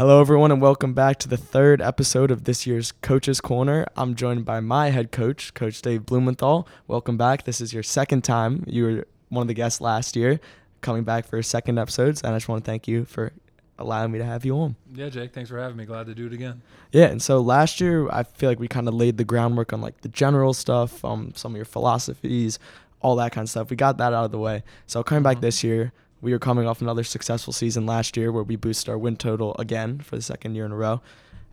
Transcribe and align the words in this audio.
Hello, 0.00 0.18
everyone, 0.22 0.50
and 0.50 0.62
welcome 0.62 0.94
back 0.94 1.18
to 1.18 1.28
the 1.28 1.36
third 1.36 1.82
episode 1.82 2.30
of 2.30 2.44
this 2.44 2.66
year's 2.66 2.90
Coach's 2.90 3.38
Corner. 3.38 3.84
I'm 3.98 4.14
joined 4.14 4.46
by 4.46 4.60
my 4.60 4.88
head 4.88 5.12
coach, 5.12 5.52
Coach 5.52 5.82
Dave 5.82 6.06
Blumenthal. 6.06 6.66
Welcome 6.88 7.18
back. 7.18 7.44
This 7.44 7.60
is 7.60 7.74
your 7.74 7.82
second 7.82 8.24
time. 8.24 8.64
You 8.66 8.84
were 8.84 9.06
one 9.28 9.42
of 9.42 9.48
the 9.48 9.52
guests 9.52 9.78
last 9.78 10.16
year, 10.16 10.40
coming 10.80 11.04
back 11.04 11.26
for 11.26 11.36
a 11.36 11.44
second 11.44 11.78
episodes, 11.78 12.22
and 12.22 12.32
I 12.34 12.36
just 12.36 12.48
want 12.48 12.64
to 12.64 12.70
thank 12.70 12.88
you 12.88 13.04
for 13.04 13.32
allowing 13.78 14.10
me 14.10 14.18
to 14.20 14.24
have 14.24 14.46
you 14.46 14.56
on. 14.56 14.74
Yeah, 14.90 15.10
Jake, 15.10 15.34
thanks 15.34 15.50
for 15.50 15.58
having 15.58 15.76
me. 15.76 15.84
Glad 15.84 16.06
to 16.06 16.14
do 16.14 16.28
it 16.28 16.32
again. 16.32 16.62
Yeah, 16.92 17.08
and 17.08 17.20
so 17.20 17.38
last 17.40 17.78
year 17.78 18.08
I 18.10 18.22
feel 18.22 18.48
like 18.48 18.58
we 18.58 18.68
kind 18.68 18.88
of 18.88 18.94
laid 18.94 19.18
the 19.18 19.24
groundwork 19.24 19.74
on 19.74 19.82
like 19.82 20.00
the 20.00 20.08
general 20.08 20.54
stuff, 20.54 21.04
um, 21.04 21.34
some 21.36 21.52
of 21.52 21.56
your 21.56 21.66
philosophies, 21.66 22.58
all 23.02 23.16
that 23.16 23.32
kind 23.32 23.44
of 23.44 23.50
stuff. 23.50 23.68
We 23.68 23.76
got 23.76 23.98
that 23.98 24.14
out 24.14 24.24
of 24.24 24.30
the 24.30 24.38
way. 24.38 24.62
So 24.86 25.02
coming 25.02 25.22
back 25.22 25.36
Mhm. 25.36 25.42
this 25.42 25.62
year, 25.62 25.92
we 26.20 26.32
are 26.32 26.38
coming 26.38 26.66
off 26.66 26.80
another 26.80 27.04
successful 27.04 27.52
season 27.52 27.86
last 27.86 28.16
year 28.16 28.30
where 28.32 28.42
we 28.42 28.56
boosted 28.56 28.88
our 28.88 28.98
win 28.98 29.16
total 29.16 29.56
again 29.58 30.00
for 30.00 30.16
the 30.16 30.22
second 30.22 30.54
year 30.54 30.66
in 30.66 30.72
a 30.72 30.76
row. 30.76 31.00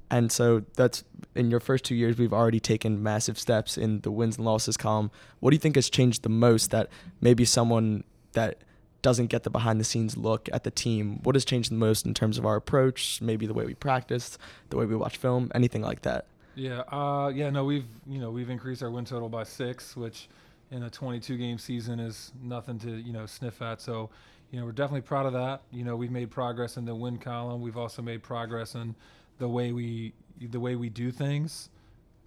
And 0.10 0.32
so 0.32 0.64
that's 0.76 1.04
in 1.36 1.52
your 1.52 1.60
first 1.60 1.84
two 1.84 1.96
years, 1.96 2.18
we've 2.18 2.34
already 2.34 2.60
taken 2.60 3.04
massive 3.04 3.38
steps 3.38 3.78
in 3.78 4.02
the 4.02 4.12
wins 4.12 4.38
and 4.38 4.46
losses 4.46 4.78
column. 4.78 5.12
What 5.40 5.52
do 5.52 5.56
you 5.56 5.60
think 5.60 5.76
has 5.76 5.90
changed 5.90 6.24
the 6.24 6.30
most 6.30 6.72
that 6.72 6.90
maybe 7.20 7.44
someone 7.44 8.04
that 8.34 8.60
doesn't 9.02 9.28
get 9.28 9.44
the 9.44 9.50
behind 9.50 9.80
the 9.80 9.84
scenes 9.84 10.18
look 10.18 10.50
at 10.52 10.64
the 10.64 10.72
team, 10.72 11.20
what 11.24 11.36
has 11.36 11.46
changed 11.46 11.72
the 11.72 11.76
most 11.76 12.06
in 12.06 12.14
terms 12.14 12.38
of 12.38 12.46
our 12.46 12.56
approach, 12.56 13.22
maybe 13.22 13.46
the 13.46 13.54
way 13.54 13.66
we 13.66 13.74
practice, 13.74 14.38
the 14.70 14.78
way 14.78 14.86
we 14.86 14.96
watch 14.96 15.18
film, 15.18 15.52
anything 15.54 15.82
like 15.82 16.02
that? 16.02 16.26
Yeah, 16.56 16.82
uh, 16.92 17.32
yeah, 17.34 17.50
no, 17.52 17.64
we've 17.64 17.86
you 18.08 18.20
know 18.20 18.32
we've 18.32 18.50
increased 18.50 18.82
our 18.82 18.90
win 18.90 19.06
total 19.06 19.30
by 19.30 19.44
six, 19.44 19.96
which 19.96 20.28
in 20.72 20.84
a 20.84 20.90
22 20.90 21.38
game 21.38 21.58
season 21.58 22.00
is 22.00 22.32
nothing 22.42 22.80
to 22.80 22.90
you 22.90 23.14
know 23.14 23.26
sniff 23.26 23.62
at. 23.62 23.80
So, 23.80 24.10
you 24.52 24.60
know, 24.60 24.66
we're 24.66 24.72
definitely 24.72 25.02
proud 25.02 25.26
of 25.26 25.34
that. 25.34 25.62
You 25.72 25.84
know, 25.84 25.96
we've 25.96 26.12
made 26.12 26.32
progress 26.32 26.78
in 26.78 26.86
the 26.86 26.96
win 26.96 27.18
column. 27.18 27.62
We've 27.62 27.78
also 27.78 28.02
made 28.02 28.24
progress 28.24 28.76
in 28.76 28.96
the 29.40 29.48
way 29.48 29.72
we 29.72 30.14
the 30.40 30.60
way 30.60 30.76
we 30.76 30.90
do 30.90 31.12
things. 31.12 31.70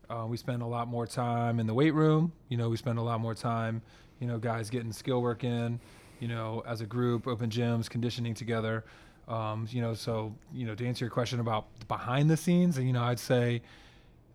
Uh, 0.09 0.27
we 0.29 0.37
spend 0.37 0.63
a 0.63 0.67
lot 0.67 0.89
more 0.89 1.07
time 1.07 1.61
in 1.61 1.67
the 1.67 1.75
weight 1.75 1.95
room. 1.95 2.33
You 2.49 2.57
know, 2.57 2.69
we 2.69 2.77
spend 2.77 2.99
a 2.99 3.03
lot 3.03 3.21
more 3.21 3.35
time, 3.35 3.81
you 4.19 4.27
know, 4.27 4.39
guys 4.39 4.69
getting 4.69 4.93
skill 4.93 5.23
work 5.23 5.45
in. 5.45 5.81
You 6.19 6.29
know, 6.29 6.63
as 6.67 6.83
a 6.83 6.87
group, 6.87 7.27
open 7.27 7.49
gyms, 7.49 7.89
conditioning 7.89 8.35
together. 8.35 8.85
Um, 9.27 9.67
you 9.71 9.81
know, 9.81 9.95
so 9.95 10.35
you 10.53 10.67
know, 10.67 10.75
to 10.75 10.87
answer 10.87 11.05
your 11.05 11.11
question 11.11 11.41
about 11.41 11.67
behind 11.89 12.29
the 12.29 12.37
scenes, 12.37 12.79
you 12.79 12.93
know, 12.93 13.03
I'd 13.03 13.19
say 13.19 13.63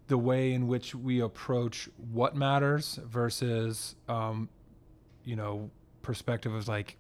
the 0.08 0.18
way 0.18 0.54
in 0.54 0.68
which 0.68 0.96
we 0.96 1.20
approach 1.22 1.90
what 2.12 2.36
matters 2.36 3.00
versus, 3.06 3.96
um, 4.08 4.50
you 5.24 5.36
know, 5.36 5.70
perspective 6.02 6.54
of 6.54 6.68
like 6.68 6.98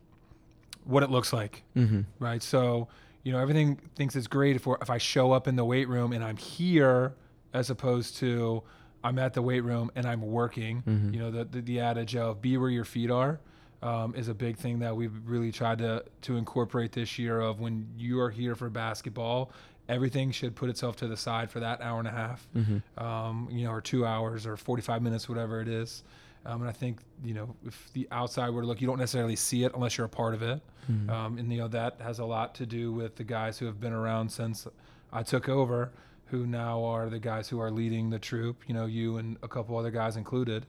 what 0.85 1.03
it 1.03 1.09
looks 1.09 1.33
like, 1.33 1.63
Mm-hmm. 1.75 2.01
right? 2.19 2.41
So, 2.41 2.87
you 3.23 3.31
know, 3.31 3.39
everything 3.39 3.79
thinks 3.95 4.15
it's 4.15 4.27
great 4.27 4.55
if 4.55 4.65
we're, 4.67 4.77
if 4.81 4.89
I 4.89 4.97
show 4.99 5.31
up 5.31 5.47
in 5.47 5.55
the 5.55 5.65
weight 5.65 5.87
room 5.89 6.13
and 6.13 6.23
I'm 6.23 6.37
here, 6.37 7.13
as 7.53 7.69
opposed 7.69 8.17
to 8.17 8.63
I'm 9.03 9.19
at 9.19 9.33
the 9.33 9.41
weight 9.41 9.61
room 9.63 9.91
and 9.95 10.05
I'm 10.05 10.21
working. 10.21 10.83
Mhm. 10.87 11.13
You 11.13 11.19
know, 11.19 11.31
the, 11.31 11.45
the 11.45 11.61
the 11.61 11.79
adage 11.79 12.15
of 12.15 12.41
"be 12.41 12.57
where 12.57 12.69
your 12.69 12.85
feet 12.85 13.11
are." 13.11 13.39
Um, 13.83 14.15
is 14.15 14.29
a 14.29 14.33
big 14.33 14.57
thing 14.57 14.79
that 14.79 14.95
we've 14.95 15.13
really 15.25 15.51
tried 15.51 15.77
to 15.79 16.03
to 16.21 16.37
incorporate 16.37 16.91
this 16.91 17.19
year. 17.19 17.39
Of 17.39 17.59
when 17.59 17.87
you 17.97 18.19
are 18.19 18.31
here 18.31 18.55
for 18.55 18.69
basketball, 18.69 19.51
everything 19.87 20.31
should 20.31 20.55
put 20.55 20.69
itself 20.69 20.95
to 20.97 21.07
the 21.07 21.17
side 21.17 21.51
for 21.51 21.59
that 21.59 21.81
hour 21.81 21.99
and 21.99 22.07
a 22.07 22.11
half 22.11 22.47
Mm-hmm. 22.55 23.03
um, 23.03 23.47
you 23.51 23.65
know, 23.65 23.71
or 23.71 23.81
two 23.81 24.03
hours 24.05 24.47
or 24.47 24.57
45 24.57 25.01
minutes, 25.03 25.29
whatever 25.29 25.61
it 25.61 25.67
is. 25.67 26.03
Um, 26.45 26.61
and 26.61 26.69
I 26.69 26.73
think, 26.73 26.99
you 27.23 27.33
know, 27.33 27.55
if 27.65 27.91
the 27.93 28.07
outside 28.11 28.49
were 28.51 28.61
to 28.61 28.67
look, 28.67 28.79
you 28.79 28.87
don't 28.87 28.99
necessarily 28.99 29.35
see 29.35 29.63
it 29.63 29.73
unless 29.73 29.97
you're 29.97 30.05
a 30.05 30.09
part 30.09 30.33
of 30.35 30.43
it. 30.43 30.61
Mm-hmm. 30.91 31.09
Um, 31.09 31.37
and, 31.37 31.51
you 31.51 31.57
know, 31.57 31.67
that 31.69 31.97
has 32.01 32.19
a 32.19 32.25
lot 32.25 32.53
to 32.55 32.65
do 32.65 32.93
with 32.93 33.15
the 33.15 33.23
guys 33.23 33.57
who 33.57 33.65
have 33.65 33.79
been 33.79 33.93
around 33.93 34.29
since 34.29 34.67
I 35.11 35.23
took 35.23 35.49
over, 35.49 35.91
who 36.27 36.45
now 36.45 36.83
are 36.83 37.09
the 37.09 37.19
guys 37.19 37.49
who 37.49 37.59
are 37.59 37.71
leading 37.71 38.09
the 38.09 38.19
troop, 38.19 38.63
you 38.67 38.73
know, 38.73 38.85
you 38.85 39.17
and 39.17 39.37
a 39.41 39.47
couple 39.47 39.77
other 39.77 39.91
guys 39.91 40.17
included. 40.17 40.65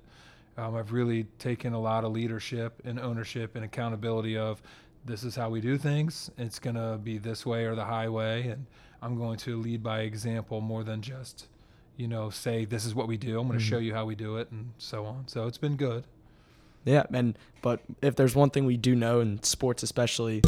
Um, 0.56 0.74
I've 0.74 0.92
really 0.92 1.24
taken 1.38 1.74
a 1.74 1.80
lot 1.80 2.04
of 2.04 2.12
leadership 2.12 2.80
and 2.84 2.98
ownership 2.98 3.56
and 3.56 3.64
accountability 3.64 4.38
of 4.38 4.62
this 5.04 5.22
is 5.22 5.36
how 5.36 5.50
we 5.50 5.60
do 5.60 5.76
things. 5.76 6.30
It's 6.38 6.58
going 6.58 6.76
to 6.76 6.98
be 7.02 7.18
this 7.18 7.44
way 7.44 7.66
or 7.66 7.74
the 7.74 7.84
highway. 7.84 8.48
And 8.48 8.66
I'm 9.02 9.16
going 9.16 9.36
to 9.40 9.60
lead 9.60 9.82
by 9.82 10.00
example 10.00 10.60
more 10.60 10.82
than 10.82 11.02
just, 11.02 11.48
you 11.96 12.06
know, 12.08 12.30
say 12.30 12.64
this 12.64 12.84
is 12.84 12.94
what 12.94 13.08
we 13.08 13.16
do. 13.16 13.40
I'm 13.40 13.46
going 13.46 13.58
to 13.58 13.64
Mhm. 13.64 13.68
show 13.68 13.78
you 13.78 13.94
how 13.94 14.04
we 14.04 14.14
do 14.14 14.36
it 14.36 14.50
and 14.50 14.70
so 14.78 15.06
on. 15.06 15.28
So 15.28 15.46
it's 15.46 15.58
been 15.58 15.76
good. 15.76 16.04
Yeah, 16.84 17.04
and 17.12 17.36
but 17.62 17.80
if 18.02 18.14
there's 18.16 18.34
one 18.36 18.50
thing 18.50 18.64
we 18.64 18.76
do 18.76 18.94
know 18.94 19.20
in 19.20 19.42
sports, 19.42 19.82
especially, 19.82 20.42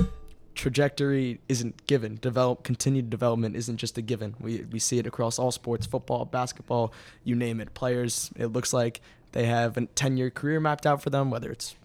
trajectory 0.54 1.40
isn't 1.48 1.86
given. 1.86 2.18
Develop 2.20 2.62
continued 2.64 3.10
development 3.10 3.56
isn't 3.56 3.76
just 3.76 3.96
a 3.98 4.02
given. 4.02 4.34
We 4.40 4.64
we 4.70 4.78
see 4.78 4.98
it 4.98 5.06
across 5.06 5.38
all 5.38 5.50
sports, 5.52 5.86
football, 5.86 6.24
basketball, 6.24 6.92
you 7.24 7.34
name 7.34 7.60
it. 7.60 7.74
Players, 7.74 8.30
it 8.36 8.46
looks 8.48 8.72
like 8.72 9.00
they 9.32 9.46
have 9.46 9.76
a 9.76 9.82
10-year 9.82 10.30
career 10.30 10.58
mapped 10.60 10.86
out 10.86 11.02
for 11.02 11.10
them. 11.10 11.30
Whether 11.30 11.50
it's 11.52 11.76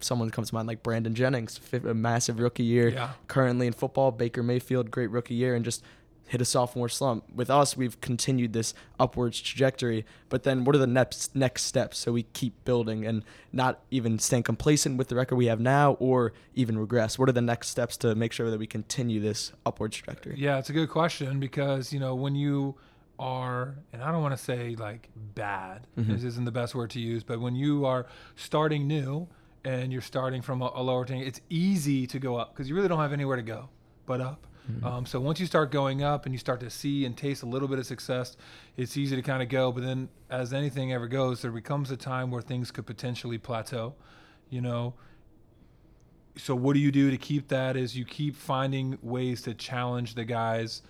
someone 0.00 0.30
comes 0.30 0.48
to 0.48 0.54
mind 0.54 0.66
like 0.68 0.82
Brandon 0.82 1.14
Jennings, 1.14 1.60
a 1.72 1.92
massive 1.94 2.40
rookie 2.40 2.62
year. 2.64 2.88
Yeah. 2.88 3.10
Currently 3.28 3.66
in 3.66 3.74
football, 3.74 4.10
Baker 4.10 4.42
Mayfield, 4.42 4.90
great 4.90 5.10
rookie 5.10 5.34
year, 5.34 5.54
and 5.54 5.64
just 5.64 5.82
hit 6.30 6.40
a 6.40 6.44
sophomore 6.44 6.88
slump. 6.88 7.24
With 7.34 7.50
us, 7.50 7.76
we've 7.76 8.00
continued 8.00 8.52
this 8.52 8.72
upwards 9.00 9.40
trajectory. 9.40 10.06
But 10.28 10.44
then, 10.44 10.62
what 10.64 10.76
are 10.76 10.78
the 10.78 10.86
next 10.86 11.34
next 11.34 11.64
steps 11.64 11.98
so 11.98 12.12
we 12.12 12.22
keep 12.22 12.64
building 12.64 13.04
and 13.04 13.24
not 13.52 13.80
even 13.90 14.18
staying 14.20 14.44
complacent 14.44 14.96
with 14.96 15.08
the 15.08 15.16
record 15.16 15.34
we 15.34 15.46
have 15.46 15.58
now, 15.60 15.94
or 15.94 16.32
even 16.54 16.78
regress? 16.78 17.18
What 17.18 17.28
are 17.28 17.32
the 17.32 17.40
next 17.42 17.68
steps 17.68 17.96
to 17.98 18.14
make 18.14 18.32
sure 18.32 18.48
that 18.50 18.58
we 18.60 18.66
continue 18.68 19.20
this 19.20 19.52
upwards 19.66 19.96
trajectory? 19.96 20.36
Yeah, 20.38 20.58
it's 20.58 20.70
a 20.70 20.72
good 20.72 20.88
question 20.88 21.40
because, 21.40 21.92
you 21.92 21.98
know, 21.98 22.14
when 22.14 22.36
you 22.36 22.76
are, 23.18 23.74
and 23.92 24.00
I 24.02 24.12
don't 24.12 24.22
want 24.22 24.36
to 24.38 24.42
say 24.42 24.76
like 24.76 25.08
bad, 25.34 25.86
Mhm. 25.98 26.06
this 26.08 26.22
isn't 26.24 26.44
the 26.44 26.52
best 26.52 26.74
word 26.76 26.90
to 26.90 27.00
use, 27.00 27.22
but 27.24 27.40
when 27.40 27.54
you 27.56 27.84
are 27.84 28.06
starting 28.36 28.86
new 28.86 29.26
and 29.64 29.92
you're 29.92 30.00
starting 30.00 30.40
from 30.42 30.62
a, 30.62 30.70
a 30.74 30.82
lower 30.82 31.04
thing, 31.06 31.20
it's 31.20 31.40
easy 31.50 32.06
to 32.06 32.18
go 32.20 32.36
up 32.36 32.54
because 32.54 32.68
you 32.68 32.74
really 32.76 32.88
don't 32.88 33.00
have 33.00 33.12
anywhere 33.12 33.36
to 33.36 33.42
go 33.42 33.68
but 34.06 34.20
up. 34.20 34.46
Mhm. 34.70 34.84
Um, 34.84 35.06
so 35.06 35.20
once 35.20 35.40
you 35.40 35.46
start 35.46 35.70
going 35.70 36.02
up 36.02 36.26
and 36.26 36.34
you 36.34 36.38
start 36.38 36.60
to 36.60 36.70
see 36.70 37.04
and 37.04 37.16
taste 37.16 37.42
a 37.42 37.46
little 37.46 37.68
bit 37.68 37.78
of 37.78 37.86
success, 37.86 38.36
it's 38.76 38.96
easy 38.96 39.16
to 39.16 39.22
kind 39.22 39.42
of 39.42 39.48
go. 39.48 39.72
But 39.72 39.82
then, 39.84 40.08
as 40.28 40.52
anything 40.52 40.92
ever 40.92 41.08
goes, 41.08 41.42
there 41.42 41.50
becomes 41.50 41.90
a 41.90 41.96
time 41.96 42.30
where 42.30 42.42
things 42.42 42.70
could 42.70 42.86
potentially 42.86 43.38
plateau. 43.38 43.94
You 44.48 44.60
know, 44.60 44.94
so 46.36 46.54
what 46.54 46.74
do 46.74 46.80
you 46.80 46.90
do 46.92 47.10
to 47.10 47.16
keep 47.18 47.48
that 47.48 47.76
is 47.76 47.96
you 47.96 48.04
keep 48.04 48.34
finding 48.36 48.98
ways 49.02 49.42
to 49.42 49.54
challenge 49.54 50.14
the 50.14 50.24
guys 50.24 50.82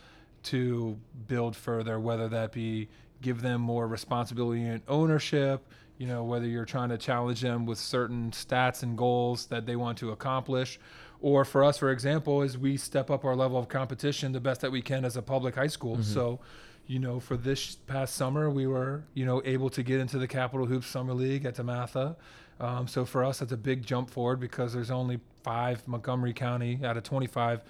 to 0.44 0.98
build 1.26 1.56
further 1.56 1.98
whether 2.00 2.28
that 2.28 2.52
be 2.52 2.88
give 3.20 3.42
them 3.42 3.60
more 3.60 3.86
responsibility 3.86 4.62
and 4.64 4.80
ownership 4.88 5.66
you 5.98 6.06
know 6.06 6.24
whether 6.24 6.46
you're 6.46 6.64
trying 6.64 6.88
to 6.88 6.96
challenge 6.96 7.40
them 7.42 7.66
with 7.66 7.78
certain 7.78 8.30
stats 8.30 8.82
and 8.82 8.96
goals 8.96 9.46
that 9.46 9.66
they 9.66 9.76
want 9.76 9.98
to 9.98 10.10
accomplish 10.10 10.78
or 11.22 11.44
for 11.44 11.62
us 11.64 11.76
for 11.78 11.90
example 11.90 12.42
is 12.42 12.56
we 12.56 12.76
step 12.76 13.10
up 13.10 13.24
our 13.24 13.36
level 13.36 13.58
of 13.58 13.68
competition 13.68 14.32
the 14.32 14.40
best 14.40 14.60
that 14.62 14.72
we 14.72 14.80
can 14.82 15.04
as 15.04 15.16
a 15.16 15.22
public 15.22 15.54
high 15.54 15.66
school 15.66 15.96
Mhm. 15.98 16.04
so 16.04 16.40
you 16.86 16.98
know 16.98 17.20
for 17.20 17.36
this 17.36 17.76
past 17.86 18.14
summer 18.14 18.48
we 18.50 18.66
were 18.66 19.02
you 19.14 19.24
know 19.24 19.42
able 19.44 19.70
to 19.70 19.82
get 19.82 20.00
into 20.00 20.18
the 20.18 20.26
capital 20.28 20.66
hoops 20.66 20.86
summer 20.86 21.14
league 21.14 21.44
at 21.44 21.54
DeMatha. 21.56 22.16
um, 22.58 22.86
so 22.86 23.04
for 23.06 23.24
us, 23.24 23.38
that's 23.38 23.52
a 23.52 23.56
big 23.56 23.84
jump 23.86 24.10
forward 24.10 24.38
because 24.40 24.72
there's 24.74 24.90
only 24.90 25.18
five 25.42 25.86
Montgomery 25.88 26.34
County 26.34 26.78
out 26.84 26.96
of 26.98 27.02
25 27.04 27.62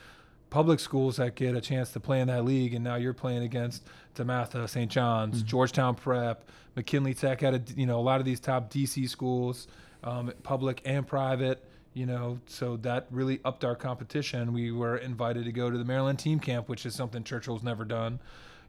public 0.49 0.81
schools 0.81 1.17
that 1.19 1.37
get 1.37 1.55
a 1.55 1.61
chance 1.61 1.93
to 1.93 2.01
play 2.01 2.21
in 2.21 2.27
that 2.27 2.45
league, 2.45 2.75
and 2.75 2.83
now 2.83 2.97
you're 2.97 3.13
playing 3.15 3.45
against 3.45 3.85
DeMatha, 4.17 4.69
St. 4.69 4.91
John's, 4.91 5.45
Mhm. 5.45 5.47
Georgetown 5.47 5.95
Prep, 5.95 6.43
McKinley 6.75 7.15
Tech. 7.15 7.45
Out 7.45 7.55
of 7.55 7.79
you 7.79 7.87
know 7.87 8.01
a 8.01 8.03
lot 8.03 8.19
of 8.19 8.27
these 8.27 8.41
top 8.41 8.69
DC 8.69 9.07
schools, 9.09 9.69
um, 10.03 10.33
public 10.43 10.83
and 10.85 11.07
private. 11.07 11.65
You 11.93 12.07
know, 12.07 12.39
so 12.47 12.77
that 12.79 13.07
really 13.11 13.41
upped 13.45 13.65
our 13.65 13.75
competition. 13.75 14.53
We 14.53 14.71
were 14.71 14.97
invited 14.97 15.45
to 15.47 15.53
go 15.53 15.71
to 15.71 15.77
the 15.77 15.85
Maryland 15.85 16.19
team 16.21 16.39
camp, 16.39 16.69
which 16.69 16.87
is 16.87 16.95
something 16.95 17.25
Churchill's 17.25 17.65
never 17.65 17.85
done. 17.85 18.21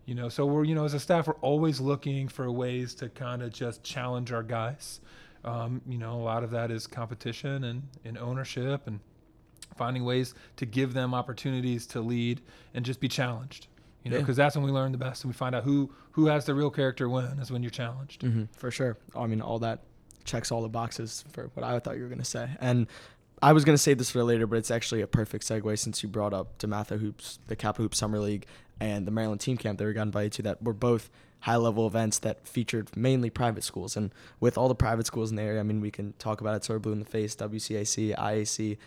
You 0.05 0.15
know, 0.15 0.27
so 0.29 0.45
we're 0.47 0.63
you 0.63 0.73
know 0.73 0.85
as 0.85 0.95
a 0.95 0.99
staff, 0.99 1.27
we're 1.27 1.35
always 1.35 1.79
looking 1.79 2.27
for 2.27 2.51
ways 2.51 2.95
to 2.95 3.09
kind 3.09 3.43
of 3.43 3.53
just 3.53 3.83
challenge 3.83 4.31
our 4.31 4.41
guys. 4.43 5.01
Um, 5.45 5.81
you 5.87 5.97
know, 5.99 6.13
a 6.13 6.23
lot 6.23 6.43
of 6.43 6.51
that 6.51 6.71
is 6.71 6.87
competition 6.87 7.63
and, 7.63 7.83
and 8.05 8.17
ownership 8.17 8.85
and 8.87 8.99
finding 9.75 10.03
ways 10.03 10.33
to 10.57 10.65
give 10.65 10.93
them 10.93 11.13
opportunities 11.13 11.87
to 11.87 12.01
lead 12.01 12.41
and 12.73 12.83
just 12.85 12.99
be 12.99 13.07
challenged. 13.07 13.67
You 14.03 14.09
know, 14.11 14.17
Yeah. 14.17 14.21
because 14.23 14.35
that's 14.37 14.55
when 14.55 14.65
we 14.65 14.71
learn 14.71 14.91
the 14.91 14.97
best 14.97 15.23
and 15.23 15.31
we 15.31 15.37
find 15.37 15.53
out 15.55 15.63
who 15.63 15.91
who 16.13 16.25
has 16.25 16.45
the 16.45 16.53
real 16.55 16.71
character 16.71 17.07
win 17.07 17.37
is 17.39 17.51
when 17.51 17.61
you're 17.63 17.69
challenged. 17.69 18.23
hmm 18.23 18.43
for 18.57 18.71
sure. 18.71 18.97
I 19.15 19.27
mean, 19.27 19.41
all 19.41 19.59
that 19.59 19.83
checks 20.23 20.51
all 20.51 20.61
the 20.61 20.69
boxes 20.69 21.23
for 21.31 21.49
what 21.53 21.63
I 21.63 21.77
thought 21.79 21.97
you 21.97 22.03
were 22.03 22.09
going 22.09 22.19
to 22.19 22.25
say. 22.25 22.49
And 22.59 22.87
I 23.41 23.53
was 23.53 23.65
going 23.65 23.75
to 23.75 23.81
save 23.81 23.97
this 23.97 24.11
for 24.11 24.23
later, 24.23 24.45
but 24.45 24.57
it's 24.57 24.71
actually 24.71 25.01
a 25.01 25.07
perfect 25.07 25.45
segue 25.45 25.77
since 25.79 26.03
you 26.03 26.09
brought 26.09 26.33
up 26.33 26.59
Dematha 26.59 26.99
Hoops, 26.99 27.39
the 27.47 27.55
Capital 27.55 27.85
Hoops 27.85 27.97
Summer 27.97 28.19
League, 28.19 28.45
and 28.79 29.05
the 29.07 29.11
Maryland 29.11 29.41
Team 29.41 29.57
Camp 29.57 29.79
that 29.79 29.85
we 29.85 29.93
got 29.93 30.03
invited 30.03 30.31
to 30.33 30.41
that 30.43 30.61
were 30.61 30.73
both 30.73 31.09
high 31.41 31.55
level 31.55 31.87
events 31.87 32.19
that 32.19 32.47
featured 32.47 32.95
mainly 32.95 33.29
private 33.31 33.63
schools. 33.63 33.97
And 33.97 34.13
with 34.39 34.57
all 34.57 34.67
the 34.67 34.75
private 34.75 35.07
schools 35.07 35.31
in 35.31 35.37
the 35.37 35.41
area, 35.41 35.59
I 35.59 35.63
mean, 35.63 35.81
we 35.81 35.89
can 35.89 36.13
talk 36.19 36.39
about 36.39 36.55
it, 36.55 36.63
sort 36.63 36.77
of 36.77 36.83
blue 36.83 36.91
in 36.91 36.99
the 36.99 37.05
face, 37.05 37.35
WCAC, 37.35 38.15
IAC, 38.15 38.77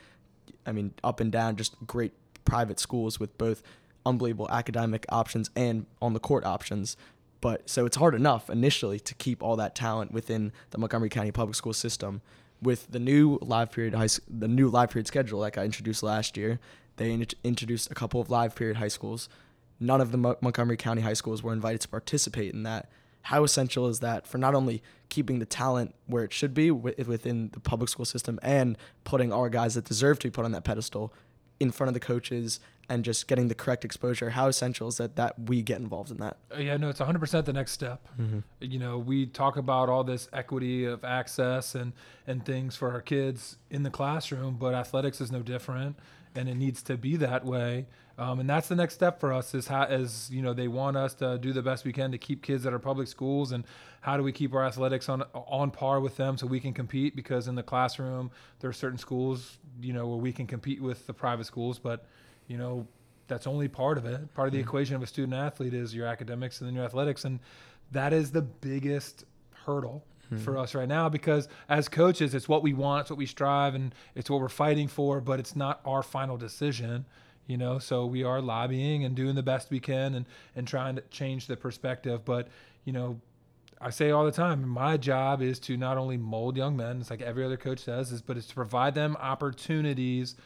I 0.66 0.72
mean, 0.72 0.94
up 1.02 1.20
and 1.20 1.32
down, 1.32 1.56
just 1.56 1.74
great 1.86 2.12
private 2.44 2.78
schools 2.78 3.18
with 3.18 3.36
both 3.38 3.62
unbelievable 4.06 4.48
academic 4.50 5.06
options 5.08 5.50
and 5.56 5.86
on 6.00 6.12
the 6.12 6.20
court 6.20 6.44
options. 6.44 6.96
But 7.44 7.68
so 7.68 7.84
it's 7.84 7.98
hard 7.98 8.14
enough 8.14 8.48
initially 8.48 8.98
to 9.00 9.14
keep 9.16 9.42
all 9.42 9.56
that 9.56 9.74
talent 9.74 10.12
within 10.12 10.50
the 10.70 10.78
Montgomery 10.78 11.10
County 11.10 11.30
Public 11.30 11.54
School 11.54 11.74
system. 11.74 12.22
With 12.62 12.90
the 12.90 12.98
new 12.98 13.38
live 13.42 13.70
period 13.70 13.92
high, 13.92 14.08
the 14.26 14.48
new 14.48 14.70
live 14.70 14.88
period 14.88 15.06
schedule, 15.06 15.40
like 15.40 15.58
I 15.58 15.64
introduced 15.66 16.02
last 16.02 16.38
year, 16.38 16.58
they 16.96 17.12
in- 17.12 17.26
introduced 17.44 17.90
a 17.90 17.94
couple 17.94 18.18
of 18.18 18.30
live 18.30 18.56
period 18.56 18.78
high 18.78 18.88
schools. 18.88 19.28
None 19.78 20.00
of 20.00 20.10
the 20.10 20.16
Mo- 20.16 20.38
Montgomery 20.40 20.78
County 20.78 21.02
high 21.02 21.12
schools 21.12 21.42
were 21.42 21.52
invited 21.52 21.82
to 21.82 21.88
participate 21.88 22.54
in 22.54 22.62
that. 22.62 22.90
How 23.20 23.44
essential 23.44 23.88
is 23.88 24.00
that 24.00 24.26
for 24.26 24.38
not 24.38 24.54
only 24.54 24.82
keeping 25.10 25.38
the 25.38 25.44
talent 25.44 25.94
where 26.06 26.24
it 26.24 26.32
should 26.32 26.54
be 26.54 26.70
within 26.70 27.50
the 27.52 27.60
public 27.60 27.90
school 27.90 28.06
system 28.06 28.38
and 28.42 28.78
putting 29.04 29.34
our 29.34 29.50
guys 29.50 29.74
that 29.74 29.84
deserve 29.84 30.18
to 30.20 30.28
be 30.28 30.32
put 30.32 30.46
on 30.46 30.52
that 30.52 30.64
pedestal 30.64 31.12
in 31.60 31.70
front 31.70 31.88
of 31.88 31.94
the 31.94 32.00
coaches 32.00 32.58
and 32.88 33.04
just 33.04 33.26
getting 33.28 33.48
the 33.48 33.54
correct 33.54 33.84
exposure. 33.84 34.30
How 34.30 34.46
essential 34.46 34.88
is 34.88 34.98
that 34.98 35.16
that 35.16 35.48
we 35.48 35.62
get 35.62 35.80
involved 35.80 36.10
in 36.10 36.18
that? 36.18 36.36
Uh, 36.54 36.58
yeah, 36.60 36.76
no, 36.76 36.88
it's 36.88 37.00
100% 37.00 37.44
the 37.44 37.52
next 37.52 37.72
step. 37.72 38.06
Mm-hmm. 38.20 38.40
You 38.60 38.78
know, 38.78 38.98
we 38.98 39.26
talk 39.26 39.56
about 39.56 39.88
all 39.88 40.04
this 40.04 40.28
equity 40.32 40.84
of 40.84 41.04
access 41.04 41.74
and 41.74 41.92
and 42.26 42.44
things 42.44 42.76
for 42.76 42.90
our 42.90 43.00
kids 43.00 43.56
in 43.70 43.82
the 43.82 43.90
classroom, 43.90 44.56
but 44.58 44.74
athletics 44.74 45.20
is 45.20 45.30
no 45.30 45.40
different, 45.42 45.96
and 46.34 46.48
it 46.48 46.54
needs 46.54 46.82
to 46.84 46.96
be 46.96 47.16
that 47.16 47.44
way. 47.44 47.86
Um, 48.16 48.38
and 48.38 48.48
that's 48.48 48.68
the 48.68 48.76
next 48.76 48.94
step 48.94 49.18
for 49.18 49.32
us 49.32 49.54
is 49.54 49.66
how 49.66 49.84
as 49.84 50.30
you 50.30 50.40
know 50.40 50.54
they 50.54 50.68
want 50.68 50.96
us 50.96 51.14
to 51.14 51.36
do 51.38 51.52
the 51.52 51.62
best 51.62 51.84
we 51.84 51.92
can 51.92 52.12
to 52.12 52.18
keep 52.18 52.42
kids 52.42 52.64
at 52.64 52.72
our 52.72 52.78
public 52.78 53.08
schools 53.08 53.50
and 53.50 53.64
how 54.02 54.16
do 54.16 54.22
we 54.22 54.30
keep 54.30 54.54
our 54.54 54.64
athletics 54.64 55.08
on 55.08 55.22
on 55.34 55.72
par 55.72 55.98
with 55.98 56.16
them 56.16 56.38
so 56.38 56.46
we 56.46 56.60
can 56.60 56.72
compete 56.72 57.16
because 57.16 57.48
in 57.48 57.56
the 57.56 57.62
classroom 57.62 58.30
there 58.60 58.70
are 58.70 58.74
certain 58.74 58.98
schools 58.98 59.58
you 59.80 59.92
know 59.92 60.06
where 60.06 60.18
we 60.18 60.32
can 60.32 60.46
compete 60.46 60.80
with 60.80 61.08
the 61.08 61.12
private 61.12 61.44
schools 61.44 61.80
but 61.80 62.06
you 62.46 62.58
know, 62.58 62.86
that's 63.26 63.46
only 63.46 63.68
part 63.68 63.98
of 63.98 64.04
it. 64.04 64.34
Part 64.34 64.48
of 64.48 64.52
the 64.52 64.58
mm-hmm. 64.58 64.68
equation 64.68 64.96
of 64.96 65.02
a 65.02 65.06
student 65.06 65.34
athlete 65.34 65.74
is 65.74 65.94
your 65.94 66.06
academics 66.06 66.60
and 66.60 66.68
then 66.68 66.74
your 66.74 66.84
athletics. 66.84 67.24
And 67.24 67.40
that 67.92 68.12
is 68.12 68.32
the 68.32 68.42
biggest 68.42 69.24
hurdle 69.64 70.04
mm-hmm. 70.26 70.42
for 70.42 70.58
us 70.58 70.74
right 70.74 70.88
now 70.88 71.08
because 71.08 71.48
as 71.68 71.88
coaches, 71.88 72.34
it's 72.34 72.48
what 72.48 72.62
we 72.62 72.74
want, 72.74 73.02
it's 73.02 73.10
what 73.10 73.18
we 73.18 73.26
strive, 73.26 73.74
and 73.74 73.94
it's 74.14 74.28
what 74.28 74.40
we're 74.40 74.48
fighting 74.48 74.88
for, 74.88 75.20
but 75.20 75.40
it's 75.40 75.56
not 75.56 75.80
our 75.84 76.02
final 76.02 76.36
decision. 76.36 77.06
You 77.46 77.58
know, 77.58 77.78
so 77.78 78.06
we 78.06 78.24
are 78.24 78.40
lobbying 78.40 79.04
and 79.04 79.14
doing 79.14 79.34
the 79.34 79.42
best 79.42 79.70
we 79.70 79.78
can 79.78 80.14
and, 80.14 80.24
and 80.56 80.66
trying 80.66 80.96
to 80.96 81.02
change 81.10 81.46
the 81.46 81.58
perspective. 81.58 82.24
But, 82.24 82.48
you 82.86 82.92
know, 82.94 83.20
I 83.82 83.90
say 83.90 84.12
all 84.12 84.24
the 84.24 84.32
time, 84.32 84.66
my 84.66 84.96
job 84.96 85.42
is 85.42 85.58
to 85.60 85.76
not 85.76 85.98
only 85.98 86.16
mold 86.16 86.56
young 86.56 86.74
men, 86.74 87.00
it's 87.00 87.10
like 87.10 87.20
every 87.20 87.44
other 87.44 87.58
coach 87.58 87.80
says, 87.80 88.12
is 88.12 88.22
but 88.22 88.38
it's 88.38 88.46
to 88.46 88.54
provide 88.54 88.94
them 88.94 89.14
opportunities 89.20 90.36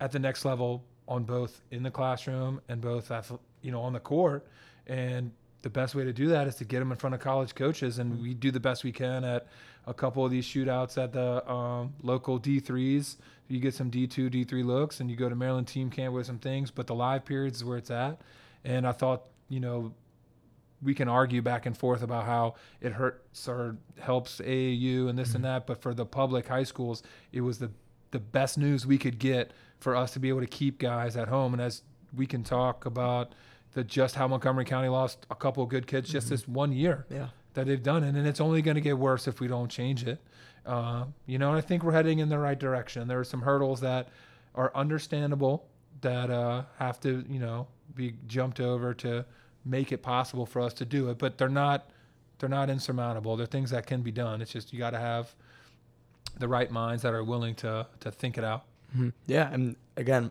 at 0.00 0.10
the 0.10 0.18
next 0.18 0.44
level 0.44 0.82
on 1.10 1.24
both 1.24 1.60
in 1.70 1.82
the 1.82 1.90
classroom 1.90 2.60
and 2.68 2.80
both 2.80 3.12
you 3.60 3.70
know 3.70 3.82
on 3.82 3.92
the 3.92 4.00
court. 4.00 4.46
And 4.86 5.32
the 5.62 5.68
best 5.68 5.94
way 5.94 6.04
to 6.04 6.12
do 6.12 6.28
that 6.28 6.46
is 6.46 6.54
to 6.56 6.64
get 6.64 6.78
them 6.78 6.90
in 6.90 6.96
front 6.96 7.14
of 7.14 7.20
college 7.20 7.54
coaches 7.54 7.98
and 7.98 8.22
we 8.22 8.32
do 8.32 8.50
the 8.50 8.60
best 8.60 8.82
we 8.82 8.92
can 8.92 9.24
at 9.24 9.46
a 9.86 9.92
couple 9.92 10.24
of 10.24 10.30
these 10.30 10.46
shootouts 10.46 10.96
at 10.96 11.12
the 11.12 11.46
um, 11.50 11.92
local 12.02 12.40
d3s 12.40 13.16
you 13.48 13.60
get 13.60 13.74
some 13.74 13.90
d2 13.90 14.30
d3 14.30 14.64
looks 14.64 15.00
and 15.00 15.10
you 15.10 15.16
go 15.16 15.28
to 15.28 15.34
maryland 15.34 15.68
team 15.68 15.90
camp 15.90 16.14
with 16.14 16.24
some 16.24 16.38
things 16.38 16.70
but 16.70 16.86
the 16.86 16.94
live 16.94 17.26
periods 17.26 17.58
is 17.58 17.64
where 17.64 17.76
it's 17.76 17.90
at. 17.90 18.20
And 18.64 18.86
i 18.86 18.92
thought 18.92 19.24
you 19.50 19.60
know 19.60 19.92
we 20.82 20.94
can 20.94 21.08
argue 21.08 21.42
back 21.42 21.66
and 21.66 21.76
forth 21.76 22.02
about 22.02 22.24
how 22.24 22.54
it 22.80 22.92
hurts 22.92 23.46
or 23.46 23.76
helps 23.98 24.40
AAU 24.40 25.10
and 25.10 25.18
this 25.18 25.28
mm-hmm. 25.28 25.36
and 25.36 25.44
that, 25.44 25.66
but 25.66 25.82
for 25.82 25.92
the 25.92 26.06
public 26.06 26.48
high 26.48 26.62
schools, 26.62 27.02
it 27.32 27.42
was 27.42 27.58
the 27.58 27.70
the 28.12 28.18
best 28.18 28.58
news 28.58 28.86
we 28.86 28.98
could 28.98 29.18
get 29.18 29.52
for 29.80 29.96
us 29.96 30.12
to 30.12 30.20
be 30.20 30.28
able 30.28 30.40
to 30.40 30.46
keep 30.46 30.78
guys 30.78 31.16
at 31.16 31.28
home. 31.28 31.54
And 31.54 31.62
as 31.62 31.82
we 32.14 32.26
can 32.26 32.44
talk 32.44 32.86
about 32.86 33.32
the 33.72 33.84
just 33.84 34.14
how 34.14 34.28
Montgomery 34.28 34.64
County 34.64 34.88
lost 34.88 35.26
a 35.30 35.34
couple 35.34 35.62
of 35.62 35.68
good 35.68 35.86
kids 35.86 36.08
just 36.10 36.26
mm-hmm. 36.26 36.34
this 36.34 36.48
one 36.48 36.72
year 36.72 37.06
yeah. 37.10 37.28
that 37.54 37.66
they've 37.66 37.82
done 37.82 38.04
it, 38.04 38.14
and 38.14 38.26
it's 38.26 38.40
only 38.40 38.62
going 38.62 38.74
to 38.74 38.80
get 38.80 38.98
worse 38.98 39.28
if 39.28 39.40
we 39.40 39.48
don't 39.48 39.68
change 39.68 40.06
it. 40.06 40.20
Uh, 40.66 41.04
you 41.26 41.38
know, 41.38 41.48
and 41.48 41.58
I 41.58 41.60
think 41.60 41.82
we're 41.82 41.92
heading 41.92 42.18
in 42.18 42.28
the 42.28 42.38
right 42.38 42.58
direction. 42.58 43.08
There 43.08 43.18
are 43.18 43.24
some 43.24 43.42
hurdles 43.42 43.80
that 43.80 44.08
are 44.54 44.70
understandable 44.74 45.66
that 46.00 46.30
uh, 46.30 46.64
have 46.78 47.00
to, 47.00 47.24
you 47.28 47.38
know, 47.38 47.66
be 47.94 48.14
jumped 48.26 48.60
over 48.60 48.92
to 48.94 49.24
make 49.64 49.92
it 49.92 50.02
possible 50.02 50.46
for 50.46 50.60
us 50.60 50.72
to 50.74 50.84
do 50.84 51.10
it, 51.10 51.18
but 51.18 51.38
they're 51.38 51.48
not 51.48 51.90
they're 52.38 52.48
not 52.48 52.70
insurmountable. 52.70 53.36
They're 53.36 53.46
things 53.46 53.70
that 53.70 53.86
can 53.86 54.00
be 54.00 54.10
done. 54.10 54.40
It's 54.40 54.50
just 54.50 54.72
you 54.72 54.78
got 54.78 54.90
to 54.90 54.98
have 54.98 55.34
the 56.38 56.48
right 56.48 56.70
minds 56.70 57.02
that 57.02 57.12
are 57.14 57.24
willing 57.24 57.54
to 57.56 57.86
to 58.00 58.10
think 58.10 58.38
it 58.38 58.44
out. 58.44 58.64
Mm-hmm. 58.90 59.08
Yeah, 59.26 59.52
and 59.52 59.76
again, 59.96 60.30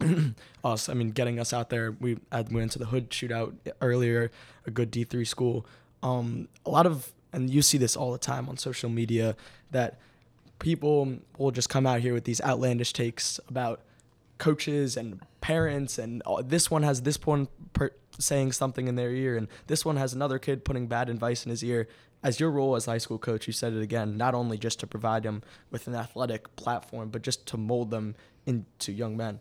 us. 0.64 0.88
I 0.88 0.94
mean, 0.94 1.10
getting 1.10 1.38
us 1.40 1.52
out 1.52 1.70
there. 1.70 1.92
We 1.92 2.14
we 2.14 2.54
went 2.54 2.72
to 2.72 2.78
the 2.78 2.86
hood 2.86 3.10
shootout 3.10 3.54
earlier, 3.80 4.30
a 4.66 4.70
good 4.70 4.90
D 4.90 5.04
three 5.04 5.24
school. 5.24 5.66
Um, 6.02 6.48
a 6.64 6.70
lot 6.70 6.86
of 6.86 7.12
and 7.32 7.50
you 7.50 7.62
see 7.62 7.78
this 7.78 7.96
all 7.96 8.12
the 8.12 8.18
time 8.18 8.48
on 8.48 8.56
social 8.56 8.88
media 8.88 9.36
that 9.70 9.98
people 10.58 11.18
will 11.38 11.50
just 11.50 11.68
come 11.68 11.86
out 11.86 12.00
here 12.00 12.14
with 12.14 12.24
these 12.24 12.40
outlandish 12.40 12.92
takes 12.92 13.38
about 13.48 13.82
coaches 14.38 14.96
and 14.96 15.20
parents 15.40 15.98
and 15.98 16.22
oh, 16.26 16.42
this 16.42 16.70
one 16.70 16.82
has 16.82 17.02
this 17.02 17.18
one 17.24 17.48
per- 17.72 17.92
saying 18.18 18.52
something 18.52 18.88
in 18.88 18.94
their 18.96 19.10
ear 19.10 19.36
and 19.36 19.48
this 19.66 19.84
one 19.84 19.96
has 19.96 20.12
another 20.14 20.38
kid 20.38 20.64
putting 20.64 20.86
bad 20.86 21.08
advice 21.08 21.44
in 21.44 21.50
his 21.50 21.62
ear 21.62 21.88
as 22.22 22.40
your 22.40 22.50
role 22.50 22.76
as 22.76 22.86
high 22.86 22.98
school 22.98 23.18
coach, 23.18 23.46
you 23.46 23.52
said 23.52 23.72
it 23.72 23.82
again, 23.82 24.16
not 24.16 24.34
only 24.34 24.58
just 24.58 24.80
to 24.80 24.86
provide 24.86 25.22
them 25.22 25.42
with 25.70 25.86
an 25.86 25.94
athletic 25.94 26.54
platform, 26.56 27.10
but 27.10 27.22
just 27.22 27.46
to 27.46 27.56
mold 27.56 27.90
them 27.90 28.14
into 28.46 28.92
young 28.92 29.16
men. 29.16 29.40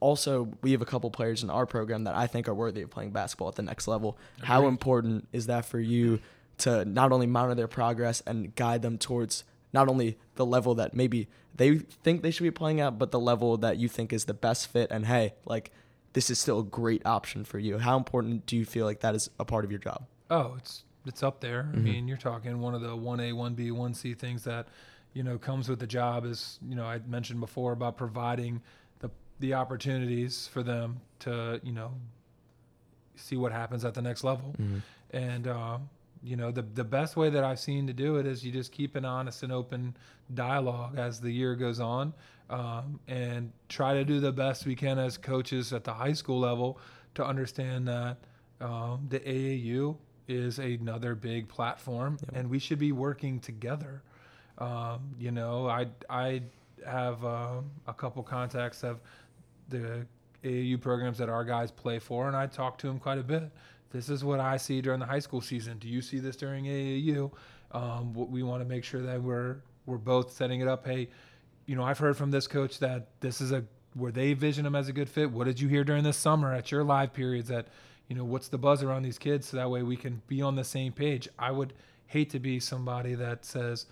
Also, 0.00 0.48
we 0.62 0.72
have 0.72 0.80
a 0.80 0.86
couple 0.86 1.10
players 1.10 1.42
in 1.42 1.50
our 1.50 1.66
program 1.66 2.04
that 2.04 2.14
I 2.14 2.26
think 2.26 2.48
are 2.48 2.54
worthy 2.54 2.82
of 2.82 2.90
playing 2.90 3.10
basketball 3.10 3.48
at 3.48 3.56
the 3.56 3.62
next 3.62 3.88
level. 3.88 4.16
Agreed. 4.36 4.46
How 4.46 4.66
important 4.66 5.28
is 5.32 5.46
that 5.46 5.66
for 5.66 5.80
you 5.80 6.20
to 6.58 6.84
not 6.84 7.12
only 7.12 7.26
monitor 7.26 7.54
their 7.54 7.68
progress 7.68 8.22
and 8.26 8.54
guide 8.54 8.82
them 8.82 8.96
towards 8.96 9.44
not 9.72 9.88
only 9.88 10.16
the 10.36 10.46
level 10.46 10.74
that 10.76 10.94
maybe 10.94 11.28
they 11.54 11.78
think 11.78 12.22
they 12.22 12.30
should 12.30 12.44
be 12.44 12.50
playing 12.50 12.80
at, 12.80 12.98
but 12.98 13.10
the 13.10 13.20
level 13.20 13.58
that 13.58 13.76
you 13.76 13.88
think 13.88 14.12
is 14.12 14.24
the 14.24 14.34
best 14.34 14.68
fit? 14.68 14.90
And 14.90 15.06
hey, 15.06 15.34
like, 15.44 15.70
this 16.14 16.30
is 16.30 16.38
still 16.38 16.60
a 16.60 16.64
great 16.64 17.04
option 17.04 17.44
for 17.44 17.58
you. 17.58 17.76
How 17.78 17.98
important 17.98 18.46
do 18.46 18.56
you 18.56 18.64
feel 18.64 18.86
like 18.86 19.00
that 19.00 19.14
is 19.14 19.28
a 19.38 19.44
part 19.44 19.66
of 19.66 19.70
your 19.70 19.80
job? 19.80 20.06
Oh, 20.30 20.54
it's 20.56 20.84
it's 21.06 21.22
up 21.22 21.40
there. 21.40 21.64
Mm-hmm. 21.64 21.76
I 21.76 21.80
mean, 21.80 22.08
you're 22.08 22.16
talking 22.16 22.60
one 22.60 22.74
of 22.74 22.80
the 22.80 22.94
one 22.94 23.20
A, 23.20 23.32
one 23.32 23.54
B, 23.54 23.70
one 23.70 23.94
C 23.94 24.14
things 24.14 24.44
that 24.44 24.68
you 25.12 25.22
know 25.22 25.38
comes 25.38 25.68
with 25.68 25.78
the 25.78 25.86
job 25.86 26.24
is 26.26 26.58
you 26.68 26.74
know 26.74 26.84
I 26.84 27.00
mentioned 27.06 27.40
before 27.40 27.72
about 27.72 27.96
providing 27.96 28.60
the 29.00 29.10
the 29.40 29.54
opportunities 29.54 30.46
for 30.46 30.62
them 30.62 31.00
to 31.20 31.60
you 31.62 31.72
know 31.72 31.92
see 33.14 33.36
what 33.36 33.52
happens 33.52 33.84
at 33.84 33.94
the 33.94 34.02
next 34.02 34.24
level, 34.24 34.54
mm-hmm. 34.60 34.78
and 35.16 35.48
uh, 35.48 35.78
you 36.22 36.36
know 36.36 36.50
the 36.50 36.62
the 36.62 36.84
best 36.84 37.16
way 37.16 37.30
that 37.30 37.44
I've 37.44 37.60
seen 37.60 37.86
to 37.86 37.92
do 37.92 38.16
it 38.16 38.26
is 38.26 38.44
you 38.44 38.52
just 38.52 38.72
keep 38.72 38.96
an 38.96 39.04
honest 39.04 39.42
and 39.42 39.52
open 39.52 39.96
dialogue 40.34 40.98
as 40.98 41.20
the 41.20 41.30
year 41.30 41.54
goes 41.54 41.80
on, 41.80 42.12
um, 42.50 43.00
and 43.08 43.52
try 43.68 43.94
to 43.94 44.04
do 44.04 44.20
the 44.20 44.32
best 44.32 44.66
we 44.66 44.74
can 44.74 44.98
as 44.98 45.16
coaches 45.16 45.72
at 45.72 45.84
the 45.84 45.94
high 45.94 46.12
school 46.12 46.40
level 46.40 46.78
to 47.14 47.24
understand 47.24 47.88
that 47.88 48.18
um, 48.60 49.06
the 49.08 49.20
AAU 49.20 49.96
is 50.28 50.58
another 50.58 51.14
big 51.14 51.48
platform, 51.48 52.18
yep. 52.20 52.30
and 52.34 52.50
we 52.50 52.58
should 52.58 52.78
be 52.78 52.92
working 52.92 53.40
together. 53.40 54.02
Um, 54.58 55.14
you 55.18 55.30
know, 55.30 55.68
I 55.68 55.86
I 56.08 56.42
have 56.86 57.24
uh, 57.24 57.60
a 57.86 57.94
couple 57.94 58.22
contacts 58.22 58.84
of 58.84 59.00
the 59.68 60.06
AAU 60.44 60.80
programs 60.80 61.18
that 61.18 61.28
our 61.28 61.44
guys 61.44 61.70
play 61.70 61.98
for, 61.98 62.28
and 62.28 62.36
I 62.36 62.46
talk 62.46 62.78
to 62.78 62.86
them 62.86 62.98
quite 62.98 63.18
a 63.18 63.22
bit. 63.22 63.50
This 63.90 64.08
is 64.08 64.24
what 64.24 64.40
I 64.40 64.56
see 64.56 64.80
during 64.80 65.00
the 65.00 65.06
high 65.06 65.18
school 65.18 65.40
season. 65.40 65.78
Do 65.78 65.88
you 65.88 66.02
see 66.02 66.18
this 66.18 66.36
during 66.36 66.64
AAU? 66.64 67.30
Um, 67.72 68.12
we 68.14 68.42
want 68.42 68.62
to 68.62 68.68
make 68.68 68.84
sure 68.84 69.02
that 69.02 69.22
we're 69.22 69.56
we're 69.86 69.98
both 69.98 70.32
setting 70.32 70.60
it 70.60 70.68
up. 70.68 70.86
Hey, 70.86 71.08
you 71.66 71.76
know, 71.76 71.82
I've 71.82 71.98
heard 71.98 72.16
from 72.16 72.30
this 72.30 72.46
coach 72.46 72.78
that 72.80 73.08
this 73.20 73.40
is 73.40 73.52
a 73.52 73.64
where 73.94 74.12
they 74.12 74.34
vision 74.34 74.66
him 74.66 74.74
as 74.74 74.88
a 74.88 74.92
good 74.92 75.08
fit. 75.08 75.30
What 75.30 75.44
did 75.44 75.58
you 75.58 75.68
hear 75.68 75.82
during 75.82 76.04
this 76.04 76.16
summer 76.16 76.52
at 76.52 76.70
your 76.70 76.84
live 76.84 77.12
periods 77.12 77.48
that 77.48 77.68
you 78.08 78.16
know, 78.16 78.24
what's 78.24 78.48
the 78.48 78.58
buzz 78.58 78.82
around 78.82 79.02
these 79.02 79.18
kids 79.18 79.48
so 79.48 79.56
that 79.56 79.70
way 79.70 79.82
we 79.82 79.96
can 79.96 80.22
be 80.28 80.42
on 80.42 80.54
the 80.54 80.64
same 80.64 80.92
page. 80.92 81.28
I 81.38 81.50
would 81.50 81.72
hate 82.06 82.30
to 82.30 82.38
be 82.38 82.60
somebody 82.60 83.14
that 83.14 83.44
says, 83.44 83.86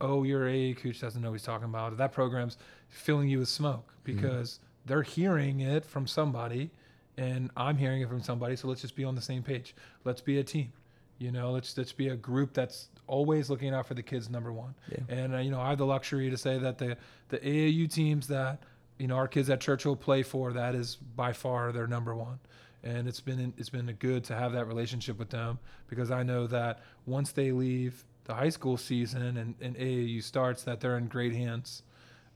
oh, 0.00 0.22
your 0.22 0.48
AA 0.48 0.74
coach 0.74 1.00
doesn't 1.00 1.20
know 1.20 1.30
what 1.30 1.34
he's 1.34 1.42
talking 1.42 1.64
about. 1.64 1.96
That 1.96 2.12
program's 2.12 2.56
filling 2.88 3.28
you 3.28 3.40
with 3.40 3.48
smoke 3.48 3.88
mm-hmm. 3.88 4.14
because 4.14 4.52
mm-hmm. 4.52 4.88
they're 4.88 5.02
hearing 5.02 5.60
it 5.60 5.84
from 5.84 6.06
somebody 6.06 6.70
and 7.16 7.50
I'm 7.56 7.76
hearing 7.76 8.00
it 8.02 8.08
from 8.08 8.22
somebody. 8.22 8.54
So 8.54 8.68
let's 8.68 8.80
just 8.80 8.94
be 8.94 9.04
on 9.04 9.16
the 9.16 9.20
same 9.20 9.42
page. 9.42 9.74
Let's 10.04 10.20
be 10.20 10.38
a 10.38 10.44
team. 10.44 10.72
You 11.18 11.32
know, 11.32 11.50
let's 11.50 11.76
let's 11.76 11.92
be 11.92 12.10
a 12.10 12.16
group 12.16 12.54
that's 12.54 12.90
always 13.08 13.50
looking 13.50 13.74
out 13.74 13.88
for 13.88 13.94
the 13.94 14.04
kids. 14.04 14.30
Number 14.30 14.52
one, 14.52 14.72
yeah. 14.88 14.98
and 15.08 15.34
uh, 15.34 15.38
you 15.38 15.50
know, 15.50 15.60
I 15.60 15.70
have 15.70 15.78
the 15.78 15.84
luxury 15.84 16.30
to 16.30 16.36
say 16.36 16.58
that 16.58 16.78
the 16.78 16.96
the 17.28 17.38
AAU 17.38 17.92
teams 17.92 18.28
that 18.28 18.62
you 18.98 19.08
know 19.08 19.16
our 19.16 19.26
kids 19.26 19.50
at 19.50 19.60
Churchill 19.60 19.96
play 19.96 20.22
for, 20.22 20.52
that 20.52 20.76
is 20.76 20.94
by 20.94 21.32
far 21.32 21.72
their 21.72 21.88
number 21.88 22.14
one 22.14 22.38
and 22.82 23.08
it's 23.08 23.20
been 23.20 23.52
it's 23.56 23.70
been 23.70 23.86
good 23.98 24.24
to 24.24 24.34
have 24.34 24.52
that 24.52 24.66
relationship 24.66 25.18
with 25.18 25.30
them 25.30 25.58
because 25.88 26.10
I 26.10 26.22
know 26.22 26.46
that 26.46 26.80
once 27.06 27.32
they 27.32 27.52
leave 27.52 28.04
the 28.24 28.34
high 28.34 28.50
school 28.50 28.76
season 28.76 29.36
and, 29.38 29.54
and 29.60 29.76
AAU 29.76 30.22
starts, 30.22 30.62
that 30.64 30.80
they're 30.80 30.98
in 30.98 31.08
great 31.08 31.32
hands, 31.32 31.82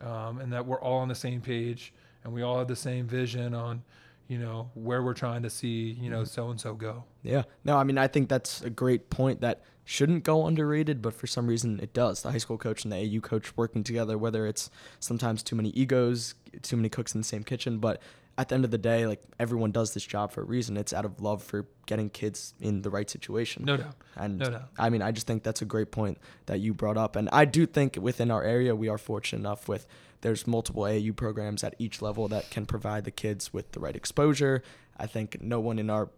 um, 0.00 0.40
and 0.40 0.52
that 0.52 0.66
we're 0.66 0.80
all 0.80 0.98
on 0.98 1.08
the 1.08 1.14
same 1.14 1.40
page 1.40 1.92
and 2.24 2.32
we 2.32 2.42
all 2.42 2.58
have 2.58 2.68
the 2.68 2.76
same 2.76 3.06
vision 3.06 3.54
on, 3.54 3.82
you 4.28 4.38
know, 4.38 4.70
where 4.74 5.02
we're 5.02 5.14
trying 5.14 5.42
to 5.42 5.50
see, 5.50 5.96
you 6.00 6.10
know, 6.10 6.24
so 6.24 6.50
and 6.50 6.60
so 6.60 6.74
go. 6.74 7.04
Yeah. 7.22 7.42
No, 7.64 7.76
I 7.76 7.84
mean, 7.84 7.98
I 7.98 8.06
think 8.06 8.28
that's 8.28 8.62
a 8.62 8.70
great 8.70 9.10
point 9.10 9.40
that 9.42 9.62
shouldn't 9.84 10.24
go 10.24 10.46
underrated, 10.46 11.02
but 11.02 11.12
for 11.12 11.26
some 11.26 11.46
reason 11.46 11.80
it 11.80 11.92
does. 11.92 12.22
The 12.22 12.30
high 12.30 12.38
school 12.38 12.58
coach 12.58 12.84
and 12.84 12.92
the 12.92 12.96
AU 12.96 13.20
coach 13.20 13.56
working 13.56 13.84
together, 13.84 14.16
whether 14.16 14.46
it's 14.46 14.70
sometimes 15.00 15.42
too 15.42 15.56
many 15.56 15.70
egos, 15.70 16.34
too 16.62 16.76
many 16.76 16.88
cooks 16.88 17.14
in 17.14 17.20
the 17.20 17.26
same 17.26 17.42
kitchen, 17.42 17.78
but 17.78 18.00
at 18.38 18.48
the 18.48 18.54
end 18.54 18.64
of 18.64 18.70
the 18.70 18.78
day, 18.78 19.06
like 19.06 19.22
everyone 19.38 19.72
does 19.72 19.92
this 19.94 20.04
job 20.04 20.32
for 20.32 20.40
a 20.40 20.44
reason. 20.44 20.76
It's 20.76 20.92
out 20.92 21.04
of 21.04 21.20
love 21.20 21.42
for 21.42 21.66
getting 21.86 22.08
kids 22.08 22.54
in 22.60 22.82
the 22.82 22.90
right 22.90 23.08
situation. 23.08 23.64
No 23.64 23.76
doubt. 23.76 23.94
And 24.16 24.38
No 24.38 24.50
doubt. 24.50 24.68
I 24.78 24.88
mean, 24.90 25.02
I 25.02 25.12
just 25.12 25.26
think 25.26 25.42
that's 25.42 25.62
a 25.62 25.66
great 25.66 25.90
point 25.90 26.18
that 26.46 26.60
you 26.60 26.72
brought 26.72 26.96
up. 26.96 27.16
And 27.16 27.28
I 27.32 27.44
do 27.44 27.66
think 27.66 27.98
within 28.00 28.30
our 28.30 28.42
area, 28.42 28.74
we 28.74 28.88
are 28.88 28.98
fortunate 28.98 29.40
enough 29.40 29.68
with 29.68 29.86
there's 30.22 30.46
multiple 30.46 30.84
AAU 30.84 31.14
programs 31.14 31.62
at 31.62 31.74
each 31.78 32.00
level 32.00 32.28
that 32.28 32.50
can 32.50 32.64
provide 32.64 33.04
the 33.04 33.10
kids 33.10 33.52
with 33.52 33.72
the 33.72 33.80
right 33.80 33.94
exposure. 33.94 34.62
I 34.96 35.06
think 35.06 35.42
no 35.42 35.60
one 35.60 35.78
in 35.78 35.90
our 35.90 36.10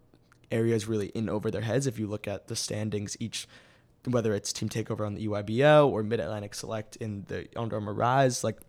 area 0.51 0.75
is 0.75 0.87
really 0.87 1.07
in 1.07 1.27
over 1.27 1.51
their 1.51 1.61
heads. 1.61 1.87
If 1.87 1.99
you 1.99 2.07
look 2.07 2.27
at 2.27 2.47
the 2.47 2.55
standings, 2.55 3.17
each 3.19 3.47
whether 4.05 4.33
it's 4.33 4.53
Team 4.53 4.69
Takeover 4.69 5.05
on 5.05 5.15
the 5.15 5.27
EYBL 5.27 5.89
or 5.89 6.03
Mid 6.03 6.19
Atlantic 6.19 6.53
Select 6.53 6.95
in 6.97 7.25
the 7.27 7.47
Under 7.55 7.77
Armour 7.77 7.93
Rise, 7.93 8.43
like 8.43 8.59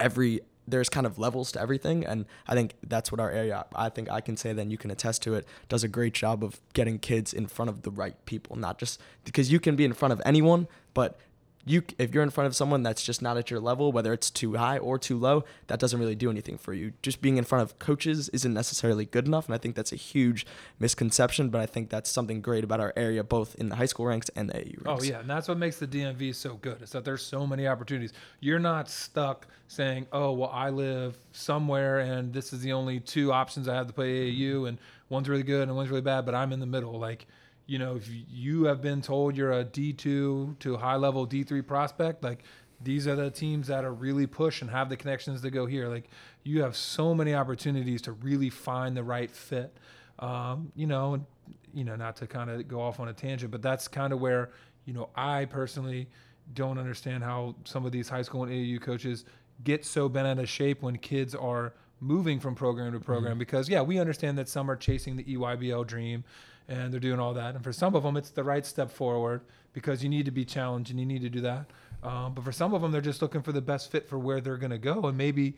every 0.00 0.40
there's 0.66 0.88
kind 0.88 1.06
of 1.06 1.18
levels 1.18 1.52
to 1.52 1.60
everything 1.60 2.04
and 2.04 2.24
i 2.46 2.54
think 2.54 2.74
that's 2.88 3.10
what 3.12 3.20
our 3.20 3.30
area 3.30 3.64
i 3.74 3.88
think 3.88 4.10
i 4.10 4.20
can 4.20 4.36
say 4.36 4.52
then 4.52 4.70
you 4.70 4.78
can 4.78 4.90
attest 4.90 5.22
to 5.22 5.34
it 5.34 5.46
does 5.68 5.84
a 5.84 5.88
great 5.88 6.14
job 6.14 6.42
of 6.42 6.60
getting 6.72 6.98
kids 6.98 7.32
in 7.32 7.46
front 7.46 7.68
of 7.68 7.82
the 7.82 7.90
right 7.90 8.24
people 8.26 8.56
not 8.56 8.78
just 8.78 9.00
because 9.24 9.50
you 9.52 9.60
can 9.60 9.76
be 9.76 9.84
in 9.84 9.92
front 9.92 10.12
of 10.12 10.20
anyone 10.24 10.66
but 10.94 11.18
you 11.64 11.82
if 11.98 12.14
you're 12.14 12.22
in 12.22 12.30
front 12.30 12.46
of 12.46 12.54
someone 12.54 12.82
that's 12.82 13.02
just 13.02 13.22
not 13.22 13.36
at 13.36 13.50
your 13.50 13.60
level 13.60 13.92
whether 13.92 14.12
it's 14.12 14.30
too 14.30 14.54
high 14.54 14.78
or 14.78 14.98
too 14.98 15.18
low 15.18 15.44
that 15.66 15.78
doesn't 15.78 15.98
really 15.98 16.14
do 16.14 16.30
anything 16.30 16.58
for 16.58 16.72
you 16.72 16.92
just 17.02 17.20
being 17.20 17.36
in 17.36 17.44
front 17.44 17.62
of 17.62 17.78
coaches 17.78 18.28
isn't 18.30 18.54
necessarily 18.54 19.04
good 19.04 19.26
enough 19.26 19.46
and 19.46 19.54
i 19.54 19.58
think 19.58 19.74
that's 19.74 19.92
a 19.92 19.96
huge 19.96 20.46
misconception 20.78 21.48
but 21.48 21.60
i 21.60 21.66
think 21.66 21.90
that's 21.90 22.10
something 22.10 22.40
great 22.40 22.64
about 22.64 22.80
our 22.80 22.92
area 22.96 23.24
both 23.24 23.54
in 23.56 23.68
the 23.68 23.76
high 23.76 23.86
school 23.86 24.06
ranks 24.06 24.30
and 24.36 24.50
the 24.50 24.56
AU 24.56 24.82
ranks. 24.82 24.84
Oh 24.86 25.02
yeah, 25.02 25.20
and 25.20 25.28
that's 25.28 25.48
what 25.48 25.58
makes 25.58 25.78
the 25.78 25.86
DMV 25.86 26.34
so 26.34 26.54
good. 26.54 26.82
Is 26.82 26.90
that 26.90 27.04
there's 27.04 27.22
so 27.22 27.46
many 27.46 27.66
opportunities. 27.66 28.12
You're 28.40 28.58
not 28.58 28.88
stuck 28.88 29.46
saying, 29.68 30.06
"Oh, 30.12 30.32
well, 30.32 30.50
I 30.52 30.70
live 30.70 31.16
somewhere, 31.32 32.00
and 32.00 32.32
this 32.32 32.52
is 32.52 32.60
the 32.60 32.72
only 32.72 33.00
two 33.00 33.32
options 33.32 33.68
I 33.68 33.74
have 33.74 33.86
to 33.86 33.92
play 33.92 34.30
AAU, 34.30 34.68
and 34.68 34.78
one's 35.08 35.28
really 35.28 35.42
good 35.42 35.68
and 35.68 35.76
one's 35.76 35.90
really 35.90 36.02
bad, 36.02 36.26
but 36.26 36.34
I'm 36.34 36.52
in 36.52 36.60
the 36.60 36.66
middle." 36.66 36.98
Like, 36.98 37.26
you 37.66 37.78
know, 37.78 37.96
if 37.96 38.08
you 38.10 38.64
have 38.64 38.80
been 38.80 39.00
told 39.00 39.36
you're 39.36 39.52
a 39.52 39.64
D2 39.64 40.58
to 40.58 40.76
high 40.76 40.96
level 40.96 41.26
D3 41.26 41.66
prospect, 41.66 42.22
like 42.22 42.42
these 42.82 43.06
are 43.06 43.16
the 43.16 43.30
teams 43.30 43.68
that 43.68 43.84
are 43.84 43.92
really 43.92 44.26
push 44.26 44.60
and 44.60 44.70
have 44.70 44.88
the 44.88 44.96
connections 44.96 45.40
to 45.42 45.50
go 45.50 45.64
here. 45.64 45.88
Like, 45.88 46.10
you 46.42 46.62
have 46.62 46.76
so 46.76 47.14
many 47.14 47.34
opportunities 47.34 48.02
to 48.02 48.12
really 48.12 48.50
find 48.50 48.96
the 48.96 49.02
right 49.02 49.30
fit. 49.30 49.74
Um, 50.18 50.70
you 50.76 50.86
know, 50.86 51.14
and 51.14 51.24
you 51.72 51.84
know, 51.84 51.96
not 51.96 52.16
to 52.16 52.26
kind 52.26 52.50
of 52.50 52.68
go 52.68 52.80
off 52.80 53.00
on 53.00 53.08
a 53.08 53.12
tangent, 53.12 53.50
but 53.50 53.62
that's 53.62 53.88
kind 53.88 54.12
of 54.12 54.20
where, 54.20 54.50
you 54.84 54.92
know, 54.92 55.08
I 55.16 55.46
personally 55.46 56.08
don't 56.52 56.78
understand 56.78 57.24
how 57.24 57.56
some 57.64 57.84
of 57.86 57.92
these 57.92 58.08
high 58.08 58.22
school 58.22 58.44
and 58.44 58.52
AAU 58.52 58.80
coaches 58.80 59.24
get 59.64 59.84
so 59.84 60.08
bent 60.08 60.26
out 60.26 60.38
of 60.38 60.48
shape 60.48 60.82
when 60.82 60.98
kids 60.98 61.34
are 61.34 61.72
moving 62.00 62.38
from 62.38 62.54
program 62.54 62.92
to 62.92 63.00
program. 63.00 63.36
Mhm. 63.36 63.40
Because, 63.40 63.68
yeah, 63.68 63.80
we 63.80 63.98
understand 63.98 64.36
that 64.38 64.48
some 64.48 64.70
are 64.70 64.76
chasing 64.76 65.16
the 65.16 65.24
EYBL 65.24 65.84
dream 65.84 66.22
and 66.68 66.92
they're 66.92 67.00
doing 67.00 67.20
all 67.20 67.34
that. 67.34 67.54
And 67.54 67.62
for 67.64 67.72
some 67.72 67.94
of 67.94 68.02
them, 68.02 68.16
it's 68.16 68.30
the 68.30 68.44
right 68.44 68.64
step 68.64 68.90
forward 68.90 69.42
because 69.72 70.02
you 70.02 70.08
need 70.08 70.24
to 70.24 70.30
be 70.30 70.44
challenged 70.44 70.90
and 70.90 70.98
you 70.98 71.06
need 71.06 71.22
to 71.22 71.28
do 71.30 71.40
that. 71.42 71.66
Um, 72.02 72.34
but 72.34 72.44
for 72.44 72.52
some 72.52 72.74
of 72.74 72.82
them, 72.82 72.92
they're 72.92 73.00
just 73.00 73.22
looking 73.22 73.42
for 73.42 73.52
the 73.52 73.60
best 73.62 73.90
fit 73.90 74.08
for 74.08 74.18
where 74.18 74.40
they're 74.40 74.56
going 74.56 74.70
to 74.70 74.78
go. 74.78 75.02
And 75.06 75.16
maybe 75.18 75.56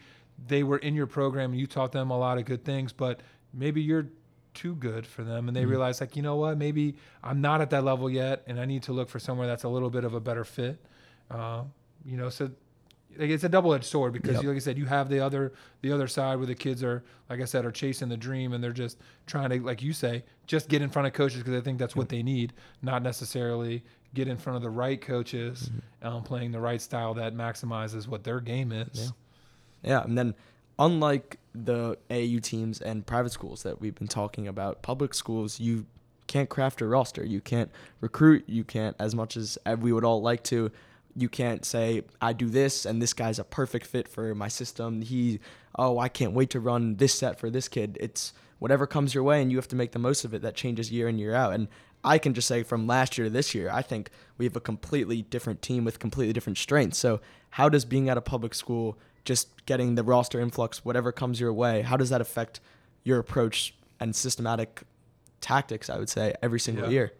they 0.48 0.62
were 0.62 0.78
in 0.78 0.94
your 0.94 1.06
program 1.06 1.52
and 1.52 1.60
you 1.60 1.66
taught 1.66 1.92
them 1.92 2.10
a 2.10 2.18
lot 2.18 2.38
of 2.38 2.44
good 2.44 2.64
things, 2.64 2.92
but 2.92 3.20
maybe 3.54 3.80
you're 3.82 4.08
too 4.54 4.74
good 4.76 5.06
for 5.06 5.22
them 5.22 5.48
and 5.48 5.56
they 5.56 5.64
Mhm. 5.64 5.68
realize 5.70 6.00
like 6.00 6.16
you 6.16 6.22
know 6.22 6.36
what 6.36 6.56
maybe 6.56 6.94
i'm 7.22 7.42
not 7.42 7.60
at 7.60 7.68
that 7.68 7.84
level 7.84 8.08
yet 8.08 8.42
and 8.46 8.58
i 8.58 8.64
need 8.64 8.82
to 8.82 8.90
look 8.90 9.10
for 9.10 9.18
somewhere 9.18 9.46
that's 9.46 9.64
a 9.64 9.68
little 9.68 9.90
bit 9.90 10.02
of 10.02 10.14
a 10.14 10.20
better 10.20 10.44
fit 10.44 10.78
uh, 11.30 11.62
you 12.06 12.16
know 12.16 12.30
so 12.30 12.50
like, 13.18 13.30
it's 13.30 13.44
a 13.44 13.48
double-edged 13.48 13.84
sword 13.84 14.12
because 14.12 14.34
Yep. 14.36 14.44
like 14.44 14.56
i 14.56 14.58
said 14.58 14.76
you 14.78 14.86
have 14.86 15.08
the 15.08 15.20
other 15.20 15.52
the 15.82 15.92
other 15.92 16.06
side 16.08 16.36
where 16.38 16.46
the 16.46 16.54
kids 16.54 16.82
are 16.82 17.02
like 17.30 17.40
i 17.40 17.44
said 17.44 17.64
are 17.64 17.70
chasing 17.70 18.08
the 18.08 18.16
dream 18.16 18.52
and 18.52 18.62
they're 18.62 18.72
just 18.72 18.98
trying 19.26 19.50
to 19.50 19.60
like 19.60 19.82
you 19.82 19.92
say 19.92 20.24
just 20.46 20.68
get 20.68 20.82
in 20.82 20.88
front 20.90 21.06
of 21.06 21.12
coaches 21.14 21.38
because 21.38 21.52
they 21.52 21.60
think 21.60 21.78
that's 21.78 21.96
what 21.96 22.08
they 22.08 22.22
need 22.22 22.52
not 22.82 23.02
necessarily 23.02 23.82
get 24.14 24.28
in 24.28 24.36
front 24.36 24.56
of 24.56 24.62
the 24.62 24.70
right 24.70 25.00
coaches 25.00 25.70
Mhm. 26.02 26.06
um, 26.06 26.22
playing 26.22 26.52
the 26.52 26.60
right 26.60 26.80
style 26.80 27.14
that 27.14 27.34
maximizes 27.34 28.06
what 28.08 28.24
their 28.24 28.40
game 28.40 28.72
is 28.72 28.88
Yeah. 28.94 29.08
Yeah, 29.82 30.02
and 30.04 30.16
then 30.18 30.34
unlike 30.78 31.38
the 31.54 31.96
AU 32.10 32.38
teams 32.40 32.80
and 32.80 33.06
private 33.06 33.30
schools 33.32 33.62
that 33.62 33.80
we've 33.80 33.94
been 33.94 34.08
talking 34.08 34.46
about, 34.48 34.82
public 34.82 35.14
schools 35.14 35.60
you 35.60 35.86
can't 36.26 36.48
craft 36.48 36.80
a 36.80 36.86
roster. 36.86 37.24
You 37.24 37.40
can't 37.40 37.70
recruit. 38.00 38.44
You 38.48 38.64
can't 38.64 38.96
as 38.98 39.14
much 39.14 39.36
as 39.36 39.56
we 39.78 39.92
would 39.92 40.04
all 40.04 40.20
like 40.22 40.42
to. 40.44 40.72
You 41.16 41.28
can't 41.28 41.64
say 41.64 42.02
I 42.20 42.32
do 42.32 42.48
this 42.50 42.84
and 42.84 43.00
this 43.00 43.12
guy's 43.12 43.38
a 43.38 43.44
perfect 43.44 43.86
fit 43.86 44.06
for 44.06 44.34
my 44.34 44.48
system. 44.48 45.02
He 45.02 45.40
oh, 45.78 45.98
I 45.98 46.08
can't 46.08 46.32
wait 46.32 46.50
to 46.50 46.60
run 46.60 46.96
this 46.96 47.14
set 47.14 47.38
for 47.38 47.50
this 47.50 47.68
kid. 47.68 47.96
It's 48.00 48.32
whatever 48.58 48.86
comes 48.86 49.14
your 49.14 49.22
way 49.24 49.42
and 49.42 49.50
you 49.50 49.58
have 49.58 49.68
to 49.68 49.76
make 49.76 49.92
the 49.92 49.98
most 49.98 50.24
of 50.24 50.32
it. 50.34 50.42
That 50.42 50.54
changes 50.54 50.90
year 50.90 51.08
in 51.08 51.18
year 51.18 51.34
out. 51.34 51.52
And 51.54 51.68
I 52.04 52.18
can 52.18 52.34
just 52.34 52.46
say 52.46 52.62
from 52.62 52.86
last 52.86 53.18
year 53.18 53.26
to 53.26 53.30
this 53.30 53.54
year, 53.54 53.70
I 53.70 53.82
think 53.82 54.10
we 54.38 54.44
have 54.44 54.56
a 54.56 54.60
completely 54.60 55.22
different 55.22 55.60
team 55.60 55.84
with 55.84 55.98
completely 55.98 56.32
different 56.32 56.58
strengths. 56.58 56.98
So, 56.98 57.20
how 57.50 57.68
does 57.68 57.84
being 57.84 58.08
at 58.08 58.16
a 58.16 58.20
public 58.20 58.54
school, 58.54 58.98
just 59.24 59.64
getting 59.66 59.94
the 59.94 60.02
roster 60.04 60.38
influx, 60.40 60.84
whatever 60.84 61.10
comes 61.10 61.40
your 61.40 61.52
way, 61.52 61.82
how 61.82 61.96
does 61.96 62.10
that 62.10 62.20
affect 62.20 62.60
your 63.02 63.18
approach 63.18 63.74
and 63.98 64.14
systematic 64.14 64.82
tactics, 65.40 65.88
I 65.90 65.98
would 65.98 66.08
say, 66.10 66.34
every 66.42 66.60
single 66.60 66.84
Yeah. 66.84 66.90
year? 66.90 67.12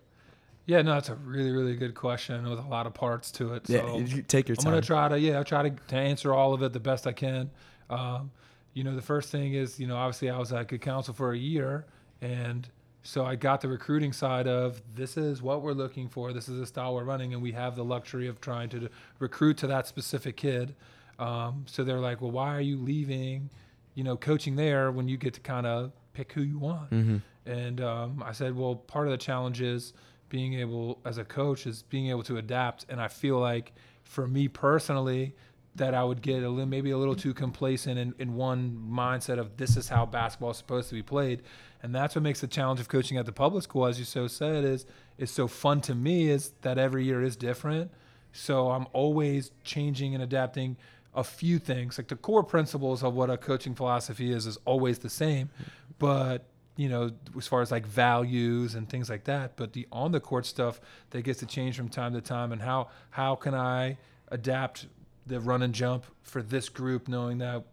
Yeah 0.66 0.82
no 0.82 0.96
it's 0.96 1.08
a 1.08 1.14
really 1.14 1.50
really 1.50 1.76
good 1.76 1.94
question 1.94 2.49
with 2.49 2.58
a 2.58 2.68
lot 2.68 2.87
of 2.87 2.94
parts 2.94 3.30
to 3.30 3.54
it 3.54 3.68
Yeah, 3.68 3.80
so 3.80 3.99
you 3.99 4.23
take 4.23 4.49
your 4.49 4.56
time. 4.56 4.66
I'm 4.66 4.73
gonna 4.73 4.82
try 4.82 5.08
to 5.08 5.18
yeah, 5.18 5.38
I'll 5.38 5.44
try 5.44 5.68
to, 5.68 5.70
to 5.70 5.96
answer 5.96 6.35
all 6.35 6.52
of 6.52 6.62
it 6.62 6.73
the 6.73 6.80
best 6.80 7.06
I 7.06 7.12
can. 7.12 7.50
Um, 7.88 8.30
you 8.75 8.85
know, 8.85 8.94
the 8.94 9.02
first 9.02 9.30
thing 9.30 9.54
is, 9.54 9.80
you 9.80 9.87
know, 9.87 9.96
obviously 9.96 10.28
I 10.28 10.38
was 10.38 10.52
at 10.52 10.68
Good 10.68 10.82
Counsel 10.82 11.14
for 11.14 11.32
a 11.32 11.38
year, 11.38 11.87
and 12.20 12.68
so 13.02 13.25
I 13.25 13.37
got 13.37 13.61
the 13.62 13.68
recruiting 13.68 14.12
side 14.12 14.46
of 14.46 14.82
this 14.94 15.16
is 15.16 15.40
what 15.40 15.62
we're 15.62 15.73
looking 15.73 16.08
for, 16.08 16.32
this 16.32 16.49
is 16.49 16.58
the 16.58 16.66
style 16.66 16.94
we're 16.94 17.04
running, 17.04 17.32
and 17.32 17.42
we 17.42 17.52
have 17.52 17.75
the 17.75 17.85
luxury 17.85 18.26
of 18.26 18.40
trying 18.40 18.68
to 18.70 18.90
recruit 19.18 19.56
to 19.58 19.66
that 19.68 19.87
specific 19.87 20.37
kid. 20.37 20.75
Um, 21.18 21.64
so 21.66 21.85
they're 21.85 22.00
like, 22.00 22.20
well, 22.20 22.32
why 22.32 22.54
are 22.54 22.61
you 22.61 22.76
leaving, 22.76 23.49
you 23.94 24.04
know, 24.04 24.16
coaching 24.16 24.56
there 24.56 24.90
when 24.90 25.08
you 25.08 25.16
get 25.16 25.32
to 25.35 25.40
kind 25.40 25.66
of 25.66 25.92
pick 26.12 26.32
who 26.32 26.42
you 26.42 26.58
want? 26.58 26.90
hmm 26.90 27.16
And 27.46 27.80
um, 27.80 28.23
I 28.26 28.32
said, 28.32 28.54
well, 28.54 28.75
part 28.75 29.06
of 29.06 29.12
the 29.12 29.18
challenge 29.18 29.62
is 29.62 29.94
being 30.28 30.54
able, 30.54 31.00
as 31.04 31.18
a 31.18 31.25
coach, 31.25 31.66
is 31.66 31.83
being 31.83 32.09
able 32.09 32.23
to 32.25 32.37
adapt. 32.37 32.87
And 32.88 33.00
I 33.00 33.09
feel 33.09 33.38
like 33.38 33.73
for 34.02 34.26
me 34.26 34.49
personally, 34.49 35.35
that 35.76 35.95
I 35.95 36.02
would 36.02 36.23
get 36.23 36.42
a 36.42 36.49
little, 36.49 36.66
maybe 36.66 36.90
a 36.90 36.99
little 36.99 37.14
too 37.14 37.35
complacent 37.35 37.99
in, 37.99 38.14
in 38.18 38.35
one 38.35 38.88
mindset 38.90 39.38
of 39.38 39.56
this 39.56 39.76
is 39.76 39.88
how 39.88 40.06
basketball 40.06 40.50
is 40.50 40.56
supposed 40.56 40.88
to 40.88 40.95
be 40.95 41.02
played. 41.02 41.42
And 41.83 41.95
that's 41.95 42.14
what 42.14 42.23
makes 42.23 42.40
the 42.40 42.47
challenge 42.47 42.80
of 42.80 42.88
coaching 42.88 43.18
at 43.18 43.26
the 43.26 43.33
public 43.33 43.62
school, 43.62 43.87
as 43.87 43.99
you 43.99 44.04
so 44.04 44.26
said, 44.26 44.64
is 44.64 44.87
is 45.18 45.30
so 45.30 45.47
fun 45.47 45.80
to 45.83 45.95
me 45.95 46.28
is 46.28 46.52
that 46.62 46.78
every 46.78 47.04
year 47.04 47.23
is 47.23 47.37
different. 47.37 47.90
So 48.33 48.71
I'm 48.71 48.87
always 48.92 49.50
changing 49.64 50.14
and 50.14 50.23
adapting 50.23 50.76
a 51.14 51.25
few 51.25 51.59
things. 51.59 51.97
Like 51.99 52.09
the 52.09 52.16
core 52.16 52.45
principles 52.45 53.02
of 53.02 53.14
what 53.14 53.30
a 53.30 53.37
coaching 53.37 53.75
philosophy 53.75 54.33
is 54.33 54.47
is 54.47 54.59
always 54.64 54.99
the 54.99 55.11
same, 55.11 55.50
but 55.99 56.45
you 56.76 56.88
know, 56.88 57.11
as 57.37 57.47
far 57.47 57.62
as 57.62 57.71
like 57.71 57.87
values 57.87 58.75
and 58.75 58.88
things 58.88 59.09
like 59.09 59.25
that, 59.25 59.56
but 59.56 59.73
the 59.73 59.87
on 59.90 60.12
the 60.12 60.21
court 60.21 60.47
stuff 60.47 60.80
that 61.11 61.23
gets 61.23 61.40
to 61.40 61.47
change 61.47 61.76
from 61.76 61.88
time 61.88 62.12
to 62.12 62.21
time 62.21 62.52
and 62.52 62.61
how 62.62 62.88
how 63.11 63.35
can 63.35 63.54
I 63.54 63.97
adapt 64.28 64.87
the 65.26 65.40
run 65.40 65.62
and 65.62 65.75
jump 65.75 66.04
for 66.23 66.42
this 66.42 66.68
group 66.68 67.09
knowing 67.09 67.38
that 67.38 67.64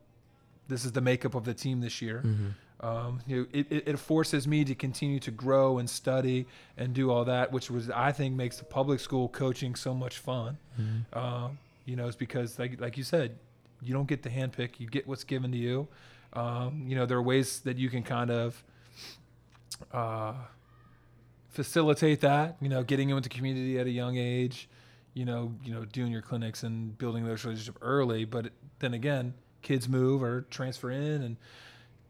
this 0.68 0.86
is 0.86 0.92
the 0.94 1.02
makeup 1.02 1.36
of 1.36 1.44
the 1.44 1.54
team 1.54 1.82
this 1.82 2.02
year. 2.02 2.20
hmm 2.22 2.50
Um, 2.80 3.22
you 3.28 3.36
know, 3.38 3.46
it, 3.54 3.66
it, 3.72 3.88
it 3.88 3.98
forces 4.00 4.46
me 4.48 4.66
to 4.66 4.76
continue 4.76 5.20
to 5.20 5.32
grow 5.32 5.78
and 5.80 5.90
study 5.90 6.46
and 6.78 6.94
do 6.94 7.12
all 7.12 7.26
that, 7.26 7.52
which 7.52 7.70
was 7.72 7.90
I 7.90 8.12
think 8.12 8.36
makes 8.36 8.58
the 8.58 8.66
public 8.66 9.00
school 9.00 9.30
coaching 9.30 9.76
so 9.76 9.94
much 9.94 10.18
fun. 10.20 10.58
hmm 10.76 11.18
Um, 11.18 11.58
you 11.86 11.96
know, 11.98 12.08
it's 12.08 12.16
because 12.18 12.60
like 12.60 12.80
like 12.82 12.98
you 12.98 13.04
said, 13.04 13.38
you 13.82 13.94
don't 13.94 14.08
get 14.08 14.22
the 14.24 14.30
handpick; 14.30 14.80
you 14.80 14.88
get 14.88 15.08
what's 15.08 15.24
given 15.26 15.52
to 15.52 15.58
you. 15.58 15.88
Um, 16.34 16.86
you 16.88 16.96
know, 16.96 17.06
there 17.06 17.18
are 17.18 17.28
ways 17.34 17.60
that 17.62 17.78
you 17.78 17.90
can 17.90 18.04
kind 18.04 18.32
of 18.32 18.64
uh, 19.92 20.34
facilitate 21.50 22.22
that. 22.22 22.58
You 22.62 22.70
know, 22.70 22.84
getting 22.84 23.10
into 23.10 23.30
community 23.30 23.80
at 23.80 23.88
a 23.88 23.92
young 23.92 24.18
age. 24.18 24.70
You 25.14 25.26
know, 25.26 25.54
you 25.64 25.74
know, 25.74 25.86
doing 25.86 26.12
your 26.12 26.24
clinics 26.24 26.64
and 26.64 26.98
building 26.98 27.26
those 27.26 27.44
relationships 27.46 27.78
early. 27.82 28.26
But 28.26 28.52
then 28.80 28.94
again, 28.96 29.36
kids 29.62 29.88
move 29.88 30.24
or 30.24 30.42
transfer 30.50 30.90
in, 30.90 31.22
and 31.22 31.38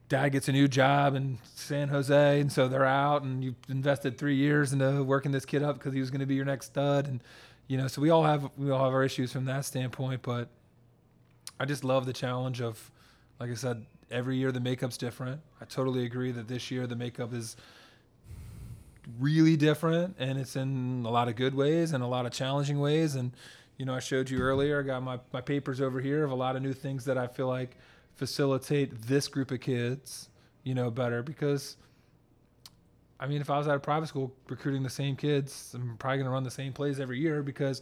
dad 0.09 0.29
gets 0.29 0.47
a 0.47 0.51
new 0.51 0.67
job 0.67 1.15
in 1.15 1.39
San 1.55 1.87
Jose, 1.89 2.39
and 2.39 2.51
so 2.51 2.67
they're 2.67 2.85
out, 2.85 3.23
and 3.23 3.43
you've 3.43 3.55
invested 3.67 4.17
three 4.17 4.35
years 4.35 4.71
into 4.71 5.03
working 5.03 5.31
this 5.31 5.45
kid 5.45 5.63
up 5.63 5.77
because 5.77 5.93
he 5.93 5.99
was 5.99 6.11
going 6.11 6.19
to 6.19 6.25
be 6.25 6.35
your 6.35 6.45
next 6.45 6.67
stud, 6.67 7.07
and 7.07 7.21
you 7.67 7.77
know, 7.77 7.87
so 7.87 8.01
we 8.01 8.09
all 8.09 8.23
have 8.23 8.49
we 8.57 8.69
all 8.69 8.83
have 8.83 8.93
our 8.93 9.03
issues 9.03 9.31
from 9.31 9.45
that 9.45 9.65
standpoint. 9.65 10.21
But 10.21 10.49
I 11.59 11.65
just 11.65 11.83
love 11.83 12.05
the 12.05 12.13
challenge 12.13 12.61
of 12.61 12.91
Like 13.39 13.51
I 13.51 13.55
said, 13.55 13.85
every 14.11 14.37
year 14.37 14.51
the 14.51 14.59
makeup's 14.59 14.97
different. 14.97 15.41
I 15.59 15.65
totally 15.65 16.05
agree 16.05 16.31
that 16.31 16.47
this 16.47 16.71
year 16.71 16.87
the 16.87 16.95
makeup 16.95 17.33
is 17.33 17.57
really 19.19 19.57
different 19.57 20.15
and 20.17 20.39
it's 20.39 20.55
in 20.55 21.03
a 21.05 21.09
lot 21.09 21.27
of 21.27 21.35
good 21.35 21.53
ways 21.53 21.91
and 21.91 22.03
a 22.03 22.07
lot 22.07 22.25
of 22.25 22.31
challenging 22.31 22.79
ways 22.79 23.15
and 23.15 23.31
you 23.77 23.85
know 23.85 23.93
i 23.93 23.99
showed 23.99 24.29
you 24.29 24.39
earlier 24.39 24.79
i 24.79 24.83
got 24.83 25.03
my, 25.03 25.19
my 25.33 25.41
papers 25.41 25.81
over 25.81 25.99
here 25.99 26.23
of 26.23 26.31
a 26.31 26.35
lot 26.35 26.55
of 26.55 26.61
new 26.61 26.73
things 26.73 27.03
that 27.05 27.17
i 27.17 27.27
feel 27.27 27.47
like 27.47 27.77
facilitate 28.15 29.01
this 29.01 29.27
group 29.27 29.51
of 29.51 29.59
kids 29.59 30.29
you 30.63 30.73
know 30.73 30.89
better 30.89 31.21
because 31.21 31.75
i 33.19 33.27
mean 33.27 33.41
if 33.41 33.49
i 33.49 33.57
was 33.57 33.67
at 33.67 33.75
a 33.75 33.79
private 33.79 34.07
school 34.07 34.33
recruiting 34.47 34.83
the 34.83 34.89
same 34.89 35.15
kids 35.15 35.71
i'm 35.73 35.97
probably 35.97 36.17
going 36.17 36.25
to 36.25 36.31
run 36.31 36.43
the 36.43 36.51
same 36.51 36.71
plays 36.71 36.99
every 36.99 37.19
year 37.19 37.43
because 37.43 37.81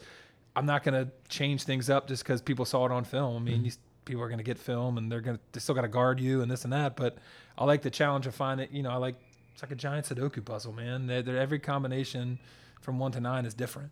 i'm 0.56 0.66
not 0.66 0.84
going 0.84 1.06
to 1.06 1.12
change 1.30 1.64
things 1.64 1.90
up 1.90 2.08
just 2.08 2.24
because 2.24 2.42
people 2.42 2.66
saw 2.66 2.86
it 2.86 2.92
on 2.92 3.04
film 3.04 3.36
i 3.38 3.40
mean 3.40 3.58
mm-hmm. 3.60 3.66
People 4.06 4.22
are 4.22 4.28
going 4.28 4.38
to 4.38 4.44
get 4.44 4.58
film 4.58 4.98
and 4.98 5.12
they're 5.12 5.22
going 5.22 5.38
to 5.38 5.44
they 5.52 5.60
still 5.60 5.76
got 5.76 5.82
to 5.82 5.88
guard 5.88 6.20
you 6.20 6.42
and 6.42 6.50
this 6.50 6.64
and 6.64 6.74
that 6.74 6.96
but 6.96 7.18
i 7.58 7.64
like 7.64 7.82
the 7.82 7.90
challenge 7.90 8.26
of 8.28 8.34
finding 8.34 8.68
you 8.72 8.82
know 8.82 8.90
i 8.90 8.96
like 8.96 9.16
it's 9.54 9.62
like 9.62 9.72
a 9.72 9.76
giant 9.76 10.06
Sudoku 10.06 10.44
puzzle, 10.44 10.74
man. 10.74 11.08
They're, 11.08 11.22
they're, 11.22 11.38
every 11.38 11.60
combination 11.60 12.40
from 12.82 13.00
one 13.00 13.12
to 13.12 13.20
nine 13.20 13.46
is 13.46 13.54
different. 13.54 13.92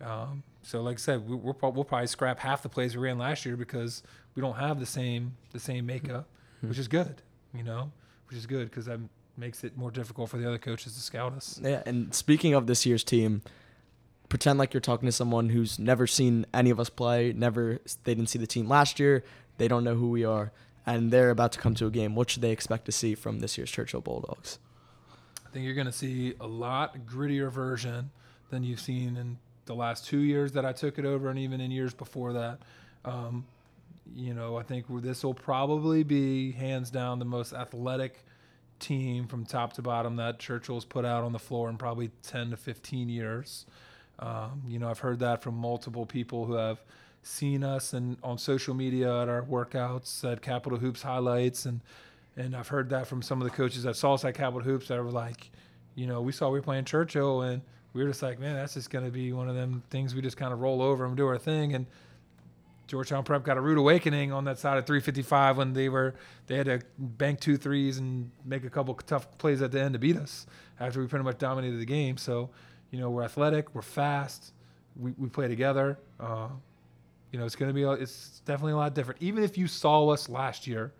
Um, 0.00 0.42
so, 0.62 0.82
like 0.82 0.96
I 0.96 0.98
said, 0.98 1.28
we, 1.28 1.36
we'll, 1.36 1.56
we'll 1.62 1.84
probably 1.84 2.06
scrap 2.06 2.40
half 2.40 2.62
the 2.62 2.68
plays 2.68 2.96
we 2.96 3.02
ran 3.02 3.18
last 3.18 3.46
year 3.46 3.56
because 3.56 4.02
we 4.34 4.42
don't 4.42 4.56
have 4.56 4.80
the 4.80 4.86
same 4.86 5.36
the 5.52 5.60
same 5.60 5.86
makeup, 5.86 6.28
mm-hmm. 6.58 6.68
which 6.68 6.78
is 6.78 6.88
good, 6.88 7.22
you 7.54 7.62
know, 7.62 7.92
which 8.28 8.36
is 8.36 8.46
good 8.46 8.68
because 8.70 8.86
that 8.86 8.98
makes 9.36 9.62
it 9.62 9.76
more 9.76 9.90
difficult 9.90 10.30
for 10.30 10.36
the 10.36 10.46
other 10.46 10.58
coaches 10.58 10.94
to 10.94 11.00
scout 11.00 11.32
us. 11.32 11.60
Yeah, 11.62 11.82
and 11.86 12.12
speaking 12.12 12.54
of 12.54 12.66
this 12.66 12.84
year's 12.84 13.04
team, 13.04 13.42
pretend 14.28 14.58
like 14.58 14.74
you're 14.74 14.80
talking 14.80 15.06
to 15.06 15.12
someone 15.12 15.48
who's 15.48 15.78
never 15.78 16.06
seen 16.06 16.44
any 16.52 16.70
of 16.70 16.80
us 16.80 16.90
play, 16.90 17.32
never 17.32 17.78
they 18.02 18.14
didn't 18.14 18.30
see 18.30 18.38
the 18.38 18.48
team 18.48 18.68
last 18.68 18.98
year, 18.98 19.22
they 19.58 19.68
don't 19.68 19.84
know 19.84 19.94
who 19.94 20.10
we 20.10 20.24
are, 20.24 20.52
and 20.86 21.10
they're 21.10 21.30
about 21.30 21.52
to 21.52 21.58
come 21.58 21.74
to 21.76 21.86
a 21.86 21.90
game. 21.90 22.14
What 22.14 22.30
should 22.30 22.42
they 22.42 22.50
expect 22.50 22.84
to 22.86 22.92
see 22.92 23.14
from 23.14 23.40
this 23.40 23.56
year's 23.56 23.70
Churchill 23.70 24.00
Bulldogs? 24.00 24.58
I 25.46 25.50
think 25.50 25.64
you're 25.64 25.74
going 25.74 25.86
to 25.86 25.92
see 25.92 26.34
a 26.40 26.46
lot 26.46 27.06
grittier 27.06 27.50
version 27.50 28.10
than 28.50 28.64
you've 28.64 28.80
seen 28.80 29.16
in 29.16 29.38
the 29.66 29.74
last 29.74 30.06
two 30.06 30.18
years 30.18 30.52
that 30.52 30.64
I 30.64 30.72
took 30.72 30.98
it 30.98 31.04
over, 31.04 31.28
and 31.28 31.38
even 31.38 31.60
in 31.60 31.70
years 31.70 31.94
before 31.94 32.32
that. 32.34 32.58
Um, 33.04 33.46
you 34.14 34.34
know, 34.34 34.56
I 34.56 34.62
think 34.62 34.86
this 35.02 35.24
will 35.24 35.34
probably 35.34 36.02
be 36.02 36.52
hands 36.52 36.90
down 36.90 37.18
the 37.18 37.24
most 37.24 37.52
athletic 37.52 38.24
team 38.78 39.26
from 39.26 39.46
top 39.46 39.72
to 39.74 39.82
bottom 39.82 40.16
that 40.16 40.38
Churchill's 40.38 40.84
put 40.84 41.04
out 41.04 41.24
on 41.24 41.32
the 41.32 41.38
floor 41.38 41.68
in 41.70 41.78
probably 41.78 42.10
10 42.22 42.50
to 42.50 42.56
15 42.56 43.08
years. 43.08 43.66
Um, 44.18 44.62
you 44.66 44.78
know, 44.78 44.88
I've 44.88 44.98
heard 44.98 45.20
that 45.20 45.42
from 45.42 45.56
multiple 45.56 46.06
people 46.06 46.44
who 46.44 46.54
have 46.54 46.82
seen 47.24 47.64
us 47.64 47.92
and 47.92 48.16
on 48.22 48.38
social 48.38 48.74
media 48.74 49.22
at 49.22 49.28
our 49.28 49.42
workouts 49.42 50.30
at 50.30 50.42
Capital 50.42 50.78
Hoops 50.78 51.02
highlights 51.02 51.66
and 51.66 51.80
and 52.36 52.56
I've 52.56 52.68
heard 52.68 52.90
that 52.90 53.06
from 53.06 53.22
some 53.22 53.40
of 53.40 53.48
the 53.48 53.54
coaches 53.54 53.84
that 53.84 53.96
saw 53.96 54.14
us 54.14 54.24
at 54.24 54.34
Capital 54.34 54.62
Hoops 54.62 54.88
that 54.88 55.02
were 55.02 55.10
like, 55.10 55.50
you 55.94 56.06
know, 56.06 56.20
we 56.20 56.32
saw 56.32 56.50
we 56.50 56.58
were 56.58 56.64
playing 56.64 56.84
Churchill 56.84 57.42
and 57.42 57.62
we 57.92 58.02
were 58.02 58.08
just 58.08 58.22
like, 58.22 58.40
man, 58.40 58.54
that's 58.54 58.74
just 58.74 58.90
going 58.90 59.04
to 59.04 59.10
be 59.10 59.32
one 59.32 59.48
of 59.48 59.54
them 59.54 59.82
things 59.90 60.14
we 60.14 60.20
just 60.20 60.36
kind 60.36 60.52
of 60.52 60.60
roll 60.60 60.82
over 60.82 61.04
and 61.04 61.16
do 61.16 61.26
our 61.26 61.38
thing. 61.38 61.74
And 61.74 61.86
Georgetown 62.86 63.24
Prep 63.24 63.44
got 63.44 63.56
a 63.56 63.60
rude 63.60 63.78
awakening 63.78 64.32
on 64.32 64.44
that 64.44 64.58
side 64.58 64.76
of 64.78 64.86
355 64.86 65.56
when 65.56 65.72
they 65.72 65.88
were 65.88 66.14
they 66.48 66.56
had 66.56 66.66
to 66.66 66.80
bank 66.98 67.40
two 67.40 67.56
threes 67.56 67.98
and 67.98 68.30
make 68.44 68.64
a 68.64 68.70
couple 68.70 68.94
tough 68.94 69.38
plays 69.38 69.62
at 69.62 69.70
the 69.70 69.80
end 69.80 69.94
to 69.94 69.98
beat 69.98 70.16
us 70.16 70.46
after 70.80 71.00
we 71.00 71.06
pretty 71.06 71.24
much 71.24 71.38
dominated 71.38 71.78
the 71.78 71.86
game. 71.86 72.16
So, 72.16 72.50
you 72.90 72.98
know, 72.98 73.10
we're 73.10 73.22
athletic, 73.22 73.74
we're 73.74 73.82
fast, 73.82 74.52
we, 74.96 75.12
we 75.12 75.28
play 75.28 75.48
together. 75.48 75.98
Uh, 76.18 76.48
you 77.34 77.40
know, 77.40 77.46
it's 77.46 77.56
going 77.56 77.68
to 77.68 77.74
be 77.74 77.82
it's 77.82 78.40
definitely 78.46 78.74
a 78.74 78.76
lot 78.76 78.94
different. 78.94 79.20
Even 79.20 79.42
if 79.42 79.58
you 79.58 79.66
saw 79.66 80.08
us 80.10 80.28
last 80.28 80.68
year 80.68 80.92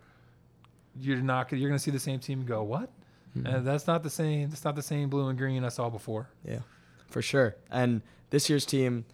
you're 0.99 1.17
not 1.17 1.49
you're 1.51 1.69
going 1.69 1.79
to 1.79 1.83
see 1.83 1.91
the 1.91 1.99
same 1.99 2.19
team 2.19 2.43
go 2.43 2.61
what? 2.61 2.89
Mm-hmm. 3.37 3.47
and 3.47 3.67
that's 3.67 3.87
not 3.87 4.03
the 4.03 4.09
same 4.09 4.49
that's 4.49 4.63
not 4.63 4.75
the 4.75 4.81
same 4.81 5.09
blue 5.09 5.27
and 5.27 5.37
green 5.37 5.63
i 5.63 5.69
saw 5.69 5.89
before. 5.89 6.27
Yeah 6.45 6.59
for 7.07 7.21
sure. 7.21 7.55
And 7.71 8.01
this 8.31 8.49
year's 8.49 8.65
team 8.65 9.05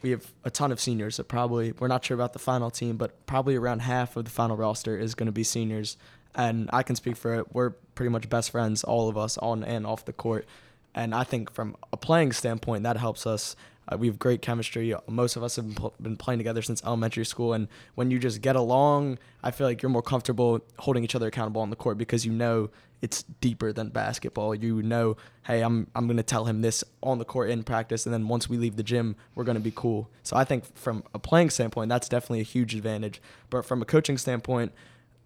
we 0.00 0.10
have 0.10 0.32
a 0.44 0.50
ton 0.50 0.72
of 0.72 0.80
seniors 0.80 1.16
so 1.16 1.22
probably 1.22 1.72
we're 1.72 1.88
not 1.88 2.02
sure 2.02 2.14
about 2.14 2.32
the 2.32 2.38
final 2.38 2.70
team 2.70 2.96
but 2.96 3.26
probably 3.26 3.56
around 3.56 3.80
half 3.80 4.16
of 4.16 4.24
the 4.24 4.30
final 4.30 4.56
roster 4.56 4.98
is 4.98 5.14
going 5.14 5.26
to 5.26 5.32
be 5.32 5.44
seniors. 5.44 5.98
And 6.34 6.70
i 6.72 6.82
can 6.82 6.96
speak 6.96 7.16
for 7.16 7.34
it 7.34 7.54
we're 7.54 7.70
pretty 7.94 8.10
much 8.10 8.30
best 8.30 8.50
friends 8.50 8.82
all 8.84 9.10
of 9.10 9.18
us 9.18 9.36
on 9.38 9.62
and 9.62 9.86
off 9.86 10.06
the 10.06 10.14
court. 10.14 10.46
And 10.94 11.14
i 11.14 11.24
think 11.24 11.52
from 11.52 11.76
a 11.92 11.98
playing 11.98 12.32
standpoint 12.32 12.84
that 12.84 12.96
helps 12.96 13.26
us 13.26 13.56
uh, 13.88 13.96
we 13.96 14.06
have 14.06 14.18
great 14.18 14.42
chemistry. 14.42 14.94
Most 15.08 15.36
of 15.36 15.42
us 15.42 15.56
have 15.56 15.66
been, 15.66 15.74
pl- 15.74 15.94
been, 16.00 16.16
playing 16.16 16.38
together 16.38 16.62
since 16.62 16.82
elementary 16.84 17.24
school, 17.24 17.52
and 17.52 17.68
when 17.94 18.10
you 18.10 18.18
just 18.18 18.40
get 18.42 18.56
along, 18.56 19.18
I 19.42 19.50
feel 19.50 19.66
like 19.66 19.82
you're 19.82 19.90
more 19.90 20.02
comfortable 20.02 20.60
holding 20.78 21.04
each 21.04 21.14
other 21.14 21.28
accountable 21.28 21.60
on 21.62 21.70
the 21.70 21.76
court 21.76 21.98
because 21.98 22.26
you 22.26 22.32
know 22.32 22.70
it's 23.02 23.22
deeper 23.40 23.72
than 23.72 23.90
basketball. 23.90 24.54
You 24.54 24.82
know, 24.82 25.16
hey, 25.44 25.62
I'm 25.62 25.86
I'm 25.94 26.06
gonna 26.06 26.22
tell 26.22 26.46
him 26.46 26.62
this 26.62 26.82
on 27.02 27.18
the 27.18 27.24
court 27.24 27.50
in 27.50 27.62
practice, 27.62 28.06
and 28.06 28.12
then 28.12 28.28
once 28.28 28.48
we 28.48 28.56
leave 28.56 28.76
the 28.76 28.82
gym, 28.82 29.16
we're 29.34 29.44
gonna 29.44 29.60
be 29.60 29.72
cool. 29.74 30.10
So 30.22 30.36
I 30.36 30.44
think 30.44 30.64
from 30.76 31.04
a 31.14 31.18
playing 31.18 31.50
standpoint, 31.50 31.88
that's 31.88 32.08
definitely 32.08 32.40
a 32.40 32.44
huge 32.44 32.74
advantage. 32.74 33.20
But 33.50 33.64
from 33.64 33.82
a 33.82 33.84
coaching 33.84 34.18
standpoint, 34.18 34.72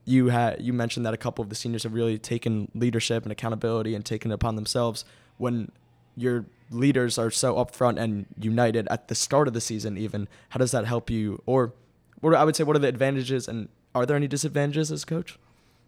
you 0.04 0.28
had 0.28 0.60
you 0.60 0.72
mentioned 0.72 1.06
that 1.06 1.14
a 1.14 1.18
couple 1.18 1.42
of 1.42 1.48
the 1.48 1.54
seniors 1.54 1.84
have 1.84 1.94
really 1.94 2.18
taken 2.18 2.70
leadership 2.74 3.22
and 3.22 3.32
accountability 3.32 3.94
and 3.94 4.04
taken 4.04 4.30
it 4.30 4.34
upon 4.34 4.56
themselves 4.56 5.04
when 5.38 5.70
your 6.16 6.44
leaders 6.70 7.18
are 7.18 7.30
so 7.30 7.54
upfront 7.54 8.00
and 8.00 8.26
united 8.38 8.86
at 8.88 9.08
the 9.08 9.14
start 9.14 9.48
of 9.48 9.54
the 9.54 9.60
season 9.60 9.96
even 9.96 10.28
how 10.50 10.58
does 10.58 10.70
that 10.70 10.86
help 10.86 11.10
you 11.10 11.42
or 11.46 11.72
what 12.20 12.34
i 12.34 12.44
would 12.44 12.56
say 12.56 12.64
what 12.64 12.76
are 12.76 12.80
the 12.80 12.88
advantages 12.88 13.48
and 13.48 13.68
are 13.94 14.06
there 14.06 14.16
any 14.16 14.28
disadvantages 14.28 14.92
as 14.92 15.04
coach 15.04 15.38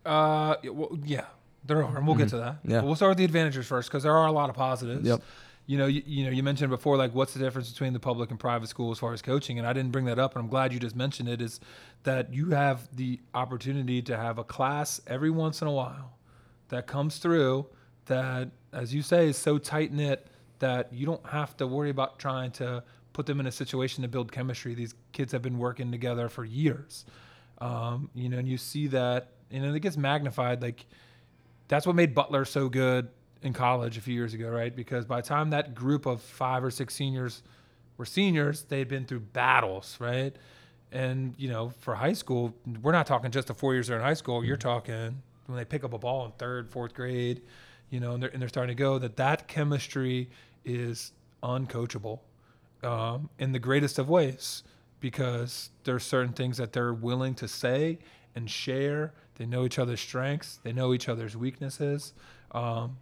uh 0.05 0.57
well, 0.65 0.99
yeah 1.05 1.27
there 1.65 1.85
are 1.85 1.97
and 1.97 2.07
we'll 2.07 2.15
mm-hmm. 2.15 2.25
get 2.25 2.29
to 2.29 2.37
that 2.37 2.57
yeah 2.65 2.83
we'll 2.83 2.97
start 2.97 3.11
with 3.11 3.19
the 3.19 3.25
advantages 3.25 3.67
first 3.67 3.89
because 3.89 4.03
there 4.03 4.17
are 4.17 4.27
a 4.27 4.33
lot 4.33 4.51
of 4.51 4.57
positives 4.57 5.07
yep 5.07 5.23
you 5.67 5.79
know, 5.79 5.87
you, 5.87 6.03
you 6.05 6.25
know, 6.25 6.31
you 6.31 6.43
mentioned 6.43 6.71
before, 6.71 6.97
like, 6.97 7.15
what's 7.15 7.35
the 7.35 7.39
difference 7.39 7.71
between 7.71 7.93
the 7.93 8.01
public 8.01 8.31
and 8.31 8.39
private 8.39 8.69
school 8.69 8.91
as 8.91 8.99
far 8.99 9.13
as 9.13 9.23
coaching? 9.23 9.59
And 9.59 9.67
I 9.67 9.73
didn't 9.73 9.93
bring 9.93 10.07
that 10.07 10.19
up, 10.19 10.35
and 10.35 10.43
I'm 10.43 10.51
glad 10.51 10.73
you 10.73 10.81
just 10.81 10.97
mentioned 10.97 11.29
it. 11.29 11.41
Is 11.41 11.61
that 12.03 12.33
you 12.33 12.51
have 12.51 12.89
the 12.95 13.21
opportunity 13.33 14.03
to 14.03 14.17
have 14.17 14.39
a 14.39 14.45
class 14.45 15.01
every 15.07 15.31
once 15.31 15.63
in 15.63 15.69
a 15.69 15.73
while 15.73 16.19
that 16.69 16.87
comes 16.87 17.19
through 17.19 17.67
that, 18.07 18.51
as 18.73 18.93
you 18.93 19.03
say, 19.03 19.29
is 19.29 19.37
so 19.37 19.59
tight 19.59 19.93
knit 19.93 20.27
that 20.63 20.93
you 20.93 21.05
don't 21.05 21.27
have 21.27 21.57
to 21.57 21.67
worry 21.67 21.91
about 21.91 22.21
trying 22.21 22.53
to 22.53 22.85
put 23.13 23.27
them 23.27 23.41
in 23.41 23.47
a 23.47 23.53
situation 23.53 24.03
to 24.03 24.09
build 24.09 24.31
chemistry. 24.31 24.75
These 24.75 24.95
kids 25.11 25.33
have 25.33 25.43
been 25.43 25.59
working 25.59 25.91
together 25.91 26.29
for 26.29 26.45
years, 26.45 27.05
um, 27.59 28.09
you 28.15 28.29
know, 28.29 28.39
and 28.39 28.49
you 28.49 28.57
see 28.57 28.87
that, 28.89 29.33
and 29.51 29.65
it 29.65 29.81
gets 29.81 29.97
magnified. 29.97 30.63
Like 30.63 30.87
that's 31.67 31.85
what 31.85 31.97
made 31.97 32.15
Butler 32.15 32.45
so 32.45 32.69
good 32.69 33.09
in 33.43 33.53
college 33.53 33.99
a 33.99 34.01
few 34.01 34.15
years 34.15 34.35
ago, 34.35 34.49
right? 34.49 34.75
Because 34.75 35.05
by 35.05 35.21
the 35.21 35.27
time 35.27 35.51
that 35.51 35.75
group 35.75 36.07
of 36.07 36.23
five 36.23 36.63
or 36.63 36.71
six 36.71 36.95
seniors 36.95 37.43
were 37.97 38.07
seniors, 38.07 38.63
they'd 38.63 38.89
been 38.89 39.05
through 39.05 39.21
battles, 39.21 39.97
right? 39.99 40.35
And 40.93 41.35
you 41.39 41.49
know, 41.49 41.73
for 41.81 41.97
high 41.97 42.13
school, 42.13 42.55
we're 42.83 42.93
not 42.93 43.07
talking 43.07 43.33
just 43.33 43.49
the 43.49 43.55
four 43.55 43.75
years 43.75 43.89
they're 43.89 43.97
in 43.97 44.03
high 44.03 44.15
school. 44.15 44.45
You're 44.45 44.57
talking 44.57 45.23
when 45.47 45.57
they 45.57 45.65
pick 45.65 45.83
up 45.83 45.93
a 45.93 45.99
ball 45.99 46.25
in 46.25 46.31
third, 46.33 46.71
fourth 46.71 46.95
grade, 46.95 47.43
you 47.91 47.99
know, 47.99 48.15
and 48.15 48.23
they're, 48.23 48.31
and 48.31 48.41
they're 48.41 48.49
starting 48.49 48.77
to 48.77 48.81
go. 48.81 48.99
That 48.99 49.17
that 49.17 49.49
chemistry 49.49 50.31
is 50.65 51.13
uncoachable 51.43 52.21
um, 52.83 53.29
in 53.39 53.53
the 53.53 53.59
greatest 53.59 53.99
of 53.99 54.09
ways 54.09 54.63
because 55.01 55.71
there's 55.85 56.05
certain 56.05 56.33
things 56.33 56.57
that 56.57 56.73
they're 56.73 56.95
willing 56.95 57.35
to 57.35 57.49
say 57.49 57.99
and 58.35 58.49
share. 58.49 59.13
They 59.35 59.47
know 59.47 59.65
each 59.65 59.79
other's 59.79 60.01
strengths, 60.01 60.61
they 60.63 60.73
know 60.73 60.95
each 60.95 61.09
other's 61.09 61.37
weaknesses. 61.37 62.13
Um, 62.53 62.97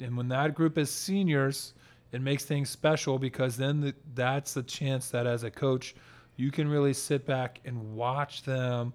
and 0.00 0.16
when 0.16 0.28
that 0.28 0.54
group 0.54 0.78
is 0.78 0.90
seniors, 0.90 1.74
it 2.12 2.20
makes 2.20 2.44
things 2.44 2.68
special 2.70 3.18
because 3.18 3.56
then 3.56 3.80
the, 3.80 3.94
that's 4.14 4.54
the 4.54 4.62
chance 4.62 5.10
that 5.10 5.26
as 5.26 5.44
a 5.44 5.50
coach, 5.50 5.94
you 6.36 6.50
can 6.50 6.68
really 6.68 6.94
sit 6.94 7.26
back 7.26 7.60
and 7.64 7.94
watch 7.94 8.42
them 8.42 8.92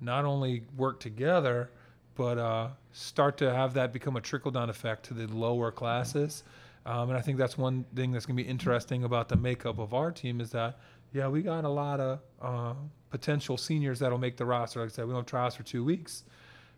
not 0.00 0.24
only 0.24 0.64
work 0.76 1.00
together, 1.00 1.70
but 2.14 2.36
uh, 2.38 2.68
start 2.92 3.38
to 3.38 3.52
have 3.52 3.74
that 3.74 3.92
become 3.92 4.16
a 4.16 4.20
trickle 4.20 4.50
down 4.50 4.68
effect 4.68 5.04
to 5.04 5.14
the 5.14 5.26
lower 5.28 5.70
classes. 5.70 6.42
Um, 6.88 7.10
and 7.10 7.18
I 7.18 7.20
think 7.20 7.36
that's 7.36 7.58
one 7.58 7.84
thing 7.94 8.12
that's 8.12 8.24
going 8.24 8.34
to 8.38 8.42
be 8.42 8.48
interesting 8.48 9.04
about 9.04 9.28
the 9.28 9.36
makeup 9.36 9.78
of 9.78 9.92
our 9.92 10.10
team 10.10 10.40
is 10.40 10.50
that, 10.52 10.78
yeah, 11.12 11.28
we 11.28 11.42
got 11.42 11.64
a 11.64 11.68
lot 11.68 12.00
of 12.00 12.20
uh, 12.40 12.72
potential 13.10 13.58
seniors 13.58 13.98
that'll 13.98 14.16
make 14.16 14.38
the 14.38 14.46
roster. 14.46 14.80
Like 14.80 14.88
I 14.88 14.92
said, 14.92 15.04
we 15.04 15.10
don't 15.10 15.20
have 15.20 15.26
trials 15.26 15.54
for 15.54 15.64
two 15.64 15.84
weeks. 15.84 16.24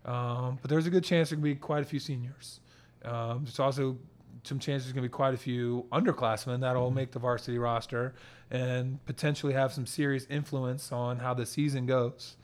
Um, 0.03 0.59
but 0.61 0.69
there's 0.69 0.85
a 0.85 0.89
good 0.89 1.05
chance 1.05 1.29
there 1.29 1.37
can 1.37 1.43
be 1.43 1.55
quite 1.55 1.81
a 1.81 1.85
few 1.85 1.99
seniors. 1.99 2.59
Um, 3.05 3.45
there's 3.45 3.61
also 3.61 3.97
some 4.43 4.59
chances 4.59 4.87
there's 4.87 4.93
going 4.93 5.03
to 5.03 5.09
be 5.09 5.13
quite 5.13 5.33
a 5.33 5.37
few 5.37 5.85
underclassmen 5.93 6.59
that'll 6.59 6.87
mm-hmm. 6.87 6.95
make 6.95 7.11
the 7.11 7.19
varsity 7.19 7.57
roster 7.57 8.13
and 8.49 9.03
potentially 9.05 9.53
have 9.53 9.71
some 9.71 9.85
serious 9.85 10.27
influence 10.29 10.91
on 10.91 11.19
how 11.19 11.33
the 11.33 11.45
season 11.45 11.85
goes. 11.85 12.35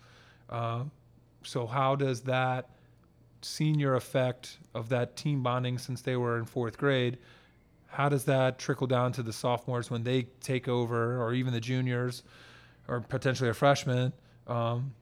Uh, 0.49 0.83
so, 1.43 1.67
how 1.67 1.95
does 1.97 2.21
that 2.21 2.69
senior 3.41 3.95
effect 3.95 4.57
of 4.73 4.87
that 4.87 5.17
team 5.17 5.43
bonding 5.43 5.77
since 5.77 6.01
they 6.01 6.15
were 6.15 6.37
in 6.37 6.45
fourth 6.45 6.77
grade? 6.77 7.17
How 7.87 8.09
does 8.09 8.25
that 8.25 8.59
trickle 8.59 8.87
down 8.87 9.11
to 9.13 9.23
the 9.23 9.33
sophomores 9.33 9.89
when 9.89 10.03
they 10.03 10.23
take 10.41 10.67
over, 10.67 11.21
or 11.21 11.33
even 11.33 11.53
the 11.53 11.59
juniors, 11.59 12.23
or 12.87 13.01
potentially 13.01 13.49
a 13.49 13.53
freshman? 13.53 14.13
Um, 14.47 14.93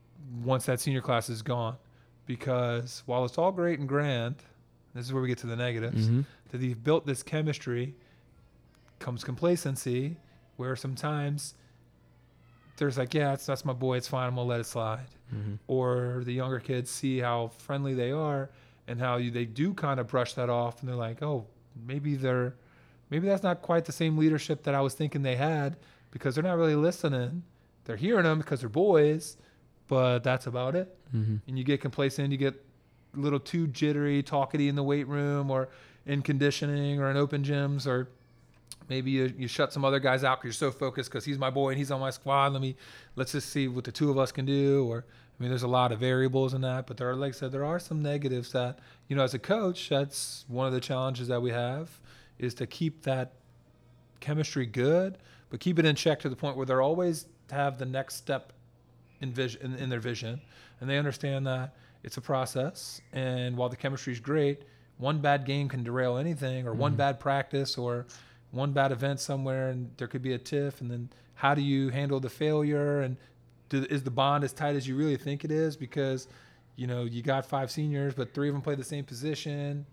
once 0.43 0.65
that 0.65 0.79
senior 0.79 1.01
class 1.01 1.29
is 1.29 1.41
gone, 1.41 1.77
because 2.25 3.03
while 3.05 3.25
it's 3.25 3.37
all 3.37 3.51
great 3.51 3.79
and 3.79 3.87
grand, 3.87 4.35
this 4.93 5.05
is 5.05 5.13
where 5.13 5.21
we 5.21 5.27
get 5.27 5.37
to 5.39 5.47
the 5.47 5.55
negatives. 5.55 6.07
Mm-hmm. 6.07 6.21
That 6.51 6.61
you've 6.61 6.83
built 6.83 7.05
this 7.05 7.21
chemistry, 7.21 7.95
comes 8.99 9.23
complacency, 9.23 10.17
where 10.55 10.75
sometimes 10.75 11.53
there's 12.77 12.97
like, 12.97 13.13
yeah, 13.13 13.29
that's, 13.31 13.45
that's 13.45 13.65
my 13.65 13.73
boy. 13.73 13.97
It's 13.97 14.07
fine. 14.07 14.27
I'm 14.27 14.35
gonna 14.35 14.47
let 14.47 14.59
it 14.61 14.65
slide. 14.65 15.07
Mm-hmm. 15.33 15.55
Or 15.67 16.21
the 16.25 16.33
younger 16.33 16.59
kids 16.59 16.89
see 16.89 17.19
how 17.19 17.49
friendly 17.57 17.93
they 17.93 18.11
are 18.11 18.49
and 18.87 18.99
how 18.99 19.17
you, 19.17 19.31
they 19.31 19.45
do 19.45 19.73
kind 19.73 19.99
of 19.99 20.07
brush 20.07 20.33
that 20.33 20.49
off, 20.49 20.79
and 20.79 20.87
they're 20.87 20.95
like, 20.95 21.21
oh, 21.21 21.45
maybe 21.85 22.15
they're, 22.15 22.55
maybe 23.09 23.27
that's 23.27 23.43
not 23.43 23.61
quite 23.61 23.85
the 23.85 23.91
same 23.91 24.17
leadership 24.17 24.63
that 24.63 24.75
I 24.75 24.81
was 24.81 24.93
thinking 24.93 25.21
they 25.21 25.35
had 25.35 25.77
because 26.11 26.35
they're 26.35 26.43
not 26.43 26.57
really 26.57 26.75
listening. 26.75 27.43
They're 27.85 27.95
hearing 27.95 28.23
them 28.23 28.39
because 28.39 28.61
they're 28.61 28.69
boys, 28.69 29.37
but 29.87 30.19
that's 30.19 30.47
about 30.47 30.75
it. 30.75 30.97
Mm-hmm. 31.15 31.35
And 31.47 31.57
you 31.57 31.63
get 31.63 31.81
complacent, 31.81 32.31
you 32.31 32.37
get 32.37 32.55
a 33.15 33.19
little 33.19 33.39
too 33.39 33.67
jittery, 33.67 34.23
talkity 34.23 34.67
in 34.67 34.75
the 34.75 34.83
weight 34.83 35.07
room 35.07 35.51
or 35.51 35.69
in 36.05 36.21
conditioning 36.21 36.99
or 36.99 37.09
in 37.09 37.17
open 37.17 37.43
gyms 37.43 37.87
or 37.87 38.07
maybe 38.89 39.11
you, 39.11 39.33
you 39.37 39.47
shut 39.47 39.73
some 39.73 39.83
other 39.83 39.99
guys 39.99 40.23
out 40.23 40.41
because 40.41 40.59
you're 40.59 40.71
so 40.71 40.77
focused 40.77 41.09
because 41.09 41.25
he's 41.25 41.37
my 41.37 41.49
boy 41.49 41.69
and 41.69 41.77
he's 41.77 41.91
on 41.91 41.99
my 41.99 42.09
squad. 42.09 42.53
Let 42.53 42.61
me 42.61 42.75
let's 43.15 43.31
just 43.31 43.49
see 43.49 43.67
what 43.67 43.83
the 43.83 43.91
two 43.91 44.09
of 44.09 44.17
us 44.17 44.31
can 44.31 44.45
do. 44.45 44.85
Or 44.87 45.05
I 45.07 45.43
mean, 45.43 45.49
there's 45.49 45.63
a 45.63 45.67
lot 45.67 45.91
of 45.91 45.99
variables 45.99 46.53
in 46.53 46.61
that, 46.61 46.87
but 46.87 46.97
there 46.97 47.09
are, 47.09 47.15
like 47.15 47.33
I 47.33 47.37
said, 47.37 47.51
there 47.51 47.65
are 47.65 47.79
some 47.79 48.01
negatives 48.01 48.51
that 48.53 48.79
you 49.07 49.15
know, 49.15 49.23
as 49.23 49.33
a 49.33 49.39
coach, 49.39 49.89
that's 49.89 50.45
one 50.47 50.67
of 50.67 50.73
the 50.73 50.79
challenges 50.79 51.27
that 51.27 51.41
we 51.41 51.51
have 51.51 51.99
is 52.39 52.53
to 52.55 52.67
keep 52.67 53.03
that 53.03 53.33
chemistry 54.19 54.65
good, 54.65 55.17
but 55.49 55.59
keep 55.59 55.79
it 55.79 55.85
in 55.85 55.95
check 55.95 56.19
to 56.21 56.29
the 56.29 56.35
point 56.35 56.57
where 56.57 56.65
they're 56.65 56.81
always 56.81 57.27
have 57.51 57.77
the 57.77 57.85
next 57.85 58.15
step 58.15 58.53
in 59.21 59.31
vision 59.31 59.61
in, 59.61 59.75
in 59.75 59.89
their 59.89 59.99
vision, 59.99 60.41
and 60.81 60.89
they 60.89 60.97
understand 60.97 61.45
that 61.47 61.75
it's 62.03 62.17
a 62.17 62.21
process. 62.21 63.01
And 63.13 63.55
while 63.55 63.69
the 63.69 63.75
chemistry 63.75 64.13
is 64.13 64.19
great, 64.19 64.63
one 64.97 65.19
bad 65.19 65.45
game 65.45 65.67
can 65.69 65.83
derail 65.83 66.17
anything, 66.17 66.67
or 66.67 66.73
one 66.73 66.93
Mhm. 66.93 66.97
bad 66.97 67.19
practice, 67.19 67.77
or 67.77 68.05
one 68.51 68.71
bad 68.71 68.91
event 68.91 69.19
somewhere, 69.19 69.69
and 69.69 69.91
there 69.97 70.07
could 70.07 70.21
be 70.21 70.33
a 70.33 70.37
tiff. 70.37 70.81
And 70.81 70.89
then 70.89 71.09
how 71.35 71.53
do 71.55 71.61
you 71.61 71.89
handle 71.89 72.19
the 72.19 72.29
failure? 72.29 73.01
And 73.01 73.17
do, 73.69 73.85
is 73.89 74.03
the 74.03 74.11
bond 74.11 74.43
as 74.43 74.53
tight 74.53 74.75
as 74.75 74.87
you 74.87 74.95
really 74.95 75.17
think 75.17 75.43
it 75.43 75.51
is? 75.51 75.75
Because 75.75 76.27
you 76.77 76.87
know 76.87 77.03
you 77.03 77.21
got 77.21 77.45
five 77.45 77.71
seniors, 77.71 78.13
but 78.13 78.33
three 78.33 78.47
of 78.49 78.53
them 78.53 78.61
play 78.61 78.75
the 78.75 78.83
same 78.83 79.03
position. 79.05 79.85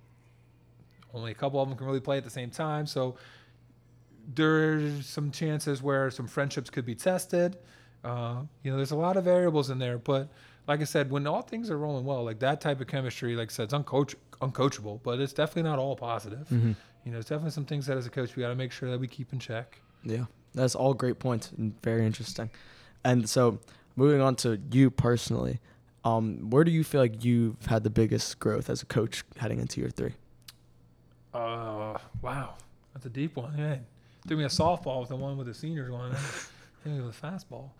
Only 1.14 1.32
a 1.32 1.34
couple 1.34 1.60
of 1.60 1.68
them 1.68 1.76
can 1.76 1.86
really 1.86 2.00
play 2.00 2.16
at 2.16 2.24
the 2.24 2.30
same 2.30 2.50
time, 2.50 2.86
so 2.86 3.16
there's 4.34 5.06
some 5.06 5.30
chances 5.30 5.82
where 5.82 6.10
some 6.10 6.26
friendships 6.26 6.70
could 6.70 6.86
be 6.86 6.94
tested. 6.94 7.58
Uh, 8.04 8.42
you 8.62 8.70
know, 8.70 8.76
there's 8.76 8.90
a 8.90 8.96
lot 8.96 9.16
of 9.16 9.24
variables 9.24 9.70
in 9.70 9.78
there, 9.78 9.98
but 9.98 10.28
like 10.66 10.80
I 10.80 10.84
said, 10.84 11.10
when 11.10 11.26
all 11.26 11.42
things 11.42 11.70
are 11.70 11.78
rolling 11.78 12.04
well, 12.04 12.24
like 12.24 12.38
that 12.40 12.60
type 12.60 12.80
of 12.80 12.86
chemistry, 12.86 13.34
like 13.34 13.50
I 13.50 13.52
said, 13.52 13.64
it's 13.64 13.74
uncoach- 13.74 14.14
uncoachable, 14.40 15.00
but 15.02 15.20
it's 15.20 15.32
definitely 15.32 15.70
not 15.70 15.78
all 15.78 15.96
positive. 15.96 16.48
Mm-hmm. 16.48 16.72
You 17.04 17.12
know, 17.12 17.18
it's 17.18 17.28
definitely 17.28 17.50
some 17.50 17.64
things 17.64 17.86
that 17.86 17.96
as 17.96 18.06
a 18.06 18.10
coach 18.10 18.36
we 18.36 18.42
got 18.42 18.48
to 18.48 18.54
make 18.54 18.72
sure 18.72 18.90
that 18.90 18.98
we 18.98 19.08
keep 19.08 19.32
in 19.32 19.38
check. 19.38 19.80
Yeah, 20.04 20.26
that's 20.54 20.74
all 20.74 20.94
great 20.94 21.18
points 21.18 21.50
and 21.56 21.80
very 21.82 22.06
interesting. 22.06 22.50
And 23.04 23.28
so, 23.28 23.58
moving 23.96 24.20
on 24.20 24.36
to 24.36 24.60
you 24.70 24.90
personally, 24.90 25.60
um, 26.04 26.50
where 26.50 26.62
do 26.64 26.70
you 26.70 26.84
feel 26.84 27.00
like 27.00 27.24
you've 27.24 27.66
had 27.66 27.82
the 27.82 27.90
biggest 27.90 28.38
growth 28.38 28.70
as 28.70 28.82
a 28.82 28.86
coach 28.86 29.24
heading 29.38 29.58
into 29.58 29.80
year 29.80 29.90
three? 29.90 30.14
Uh, 31.32 31.98
wow, 32.20 32.54
that's 32.92 33.06
a 33.06 33.10
deep 33.10 33.36
one. 33.36 33.56
Yeah, 33.56 33.76
threw 34.26 34.36
me 34.36 34.44
a 34.44 34.48
softball 34.48 35.00
with 35.00 35.08
the 35.08 35.16
one 35.16 35.36
with 35.36 35.46
the 35.46 35.54
seniors 35.54 35.90
one. 35.90 36.10
Hit 36.84 36.92
me 36.92 37.00
with 37.00 37.16
a 37.22 37.26
fastball. 37.26 37.70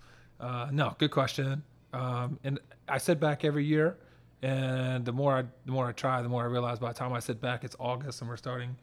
Uh, 0.40 0.68
no, 0.72 0.94
good 0.98 1.10
question. 1.10 1.62
Um, 1.92 2.38
and 2.44 2.58
I 2.88 2.98
sit 2.98 3.20
back 3.20 3.44
every 3.44 3.64
year, 3.64 3.96
and 4.42 5.04
the 5.04 5.12
more 5.12 5.36
I 5.36 5.42
the 5.66 5.72
more 5.72 5.86
I 5.86 5.92
try, 5.92 6.22
the 6.22 6.28
more 6.28 6.42
I 6.42 6.46
realize. 6.46 6.78
By 6.78 6.92
the 6.92 6.98
time 6.98 7.12
I 7.12 7.20
sit 7.20 7.40
back, 7.40 7.64
it's 7.64 7.76
August, 7.78 8.20
and 8.20 8.30
we're 8.30 8.36
starting 8.36 8.76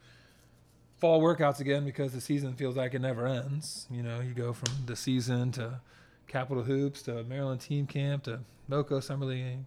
fall 0.99 1.21
workouts 1.21 1.61
again 1.61 1.85
because 1.85 2.11
the 2.11 2.21
season 2.21 2.53
feels 2.53 2.75
like 2.75 2.93
it 2.93 3.01
never 3.01 3.25
ends. 3.25 3.87
You 3.89 4.03
know, 4.03 4.19
you 4.19 4.33
go 4.33 4.53
from 4.53 4.85
the 4.85 4.95
season 4.95 5.51
to 5.53 5.79
Capital 6.27 6.63
Hoops 6.63 7.01
to 7.03 7.23
Maryland 7.23 7.61
Team 7.61 7.87
Camp 7.87 8.23
to 8.23 8.41
Moco 8.67 8.99
Summer 8.99 9.25
League. 9.25 9.65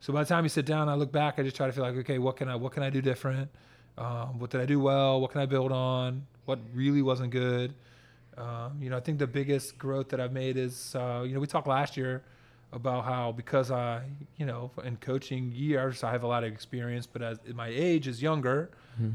So 0.00 0.12
by 0.12 0.22
the 0.22 0.28
time 0.28 0.44
you 0.44 0.50
sit 0.50 0.66
down, 0.66 0.88
I 0.88 0.94
look 0.94 1.10
back. 1.10 1.38
I 1.38 1.42
just 1.42 1.56
try 1.56 1.66
to 1.66 1.72
feel 1.72 1.82
like, 1.82 1.96
okay, 1.96 2.18
what 2.18 2.36
can 2.36 2.48
I 2.48 2.54
what 2.54 2.72
can 2.72 2.82
I 2.82 2.90
do 2.90 3.00
different? 3.02 3.50
Um, 3.98 4.38
what 4.38 4.50
did 4.50 4.60
I 4.60 4.66
do 4.66 4.78
well? 4.80 5.20
What 5.20 5.30
can 5.30 5.40
I 5.40 5.46
build 5.46 5.72
on? 5.72 6.26
What 6.44 6.58
really 6.74 7.02
wasn't 7.02 7.30
good? 7.30 7.74
Um, 8.36 8.78
you 8.80 8.90
know, 8.90 8.96
I 8.96 9.00
think 9.00 9.18
the 9.18 9.26
biggest 9.26 9.78
growth 9.78 10.10
that 10.10 10.20
I've 10.20 10.32
made 10.32 10.56
is, 10.58 10.94
uh, 10.94 11.24
you 11.26 11.32
know, 11.32 11.40
we 11.40 11.46
talked 11.46 11.66
last 11.66 11.96
year 11.96 12.22
about 12.72 13.04
how 13.04 13.32
because 13.32 13.70
I, 13.70 14.02
you 14.36 14.44
know, 14.44 14.70
in 14.84 14.96
coaching 14.98 15.50
years, 15.54 16.04
I 16.04 16.10
have 16.12 16.22
a 16.22 16.26
lot 16.26 16.44
of 16.44 16.52
experience, 16.52 17.06
but 17.06 17.22
as 17.22 17.38
my 17.54 17.68
age 17.68 18.06
is 18.06 18.20
younger, 18.20 18.70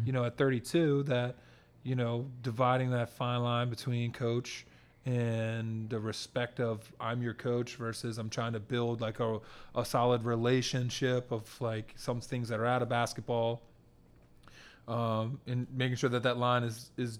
you 0.05 0.11
know, 0.11 0.23
at 0.25 0.37
32, 0.37 1.03
that, 1.03 1.35
you 1.83 1.95
know, 1.95 2.25
dividing 2.41 2.89
that 2.91 3.09
fine 3.09 3.41
line 3.43 3.69
between 3.69 4.11
coach 4.11 4.65
and 5.05 5.89
the 5.89 5.99
respect 5.99 6.59
of 6.59 6.91
I'm 6.99 7.21
your 7.21 7.33
coach 7.33 7.75
versus 7.75 8.17
I'm 8.19 8.29
trying 8.29 8.53
to 8.53 8.59
build 8.59 9.01
like 9.01 9.19
a, 9.19 9.39
a 9.75 9.83
solid 9.85 10.23
relationship 10.23 11.31
of 11.31 11.43
like 11.59 11.93
some 11.95 12.21
things 12.21 12.49
that 12.49 12.59
are 12.59 12.65
out 12.67 12.81
of 12.81 12.89
basketball 12.89 13.61
um, 14.91 15.39
and 15.47 15.67
making 15.73 15.95
sure 15.95 16.09
that 16.09 16.23
that 16.23 16.37
line 16.37 16.63
is 16.63 16.91
is 16.97 17.19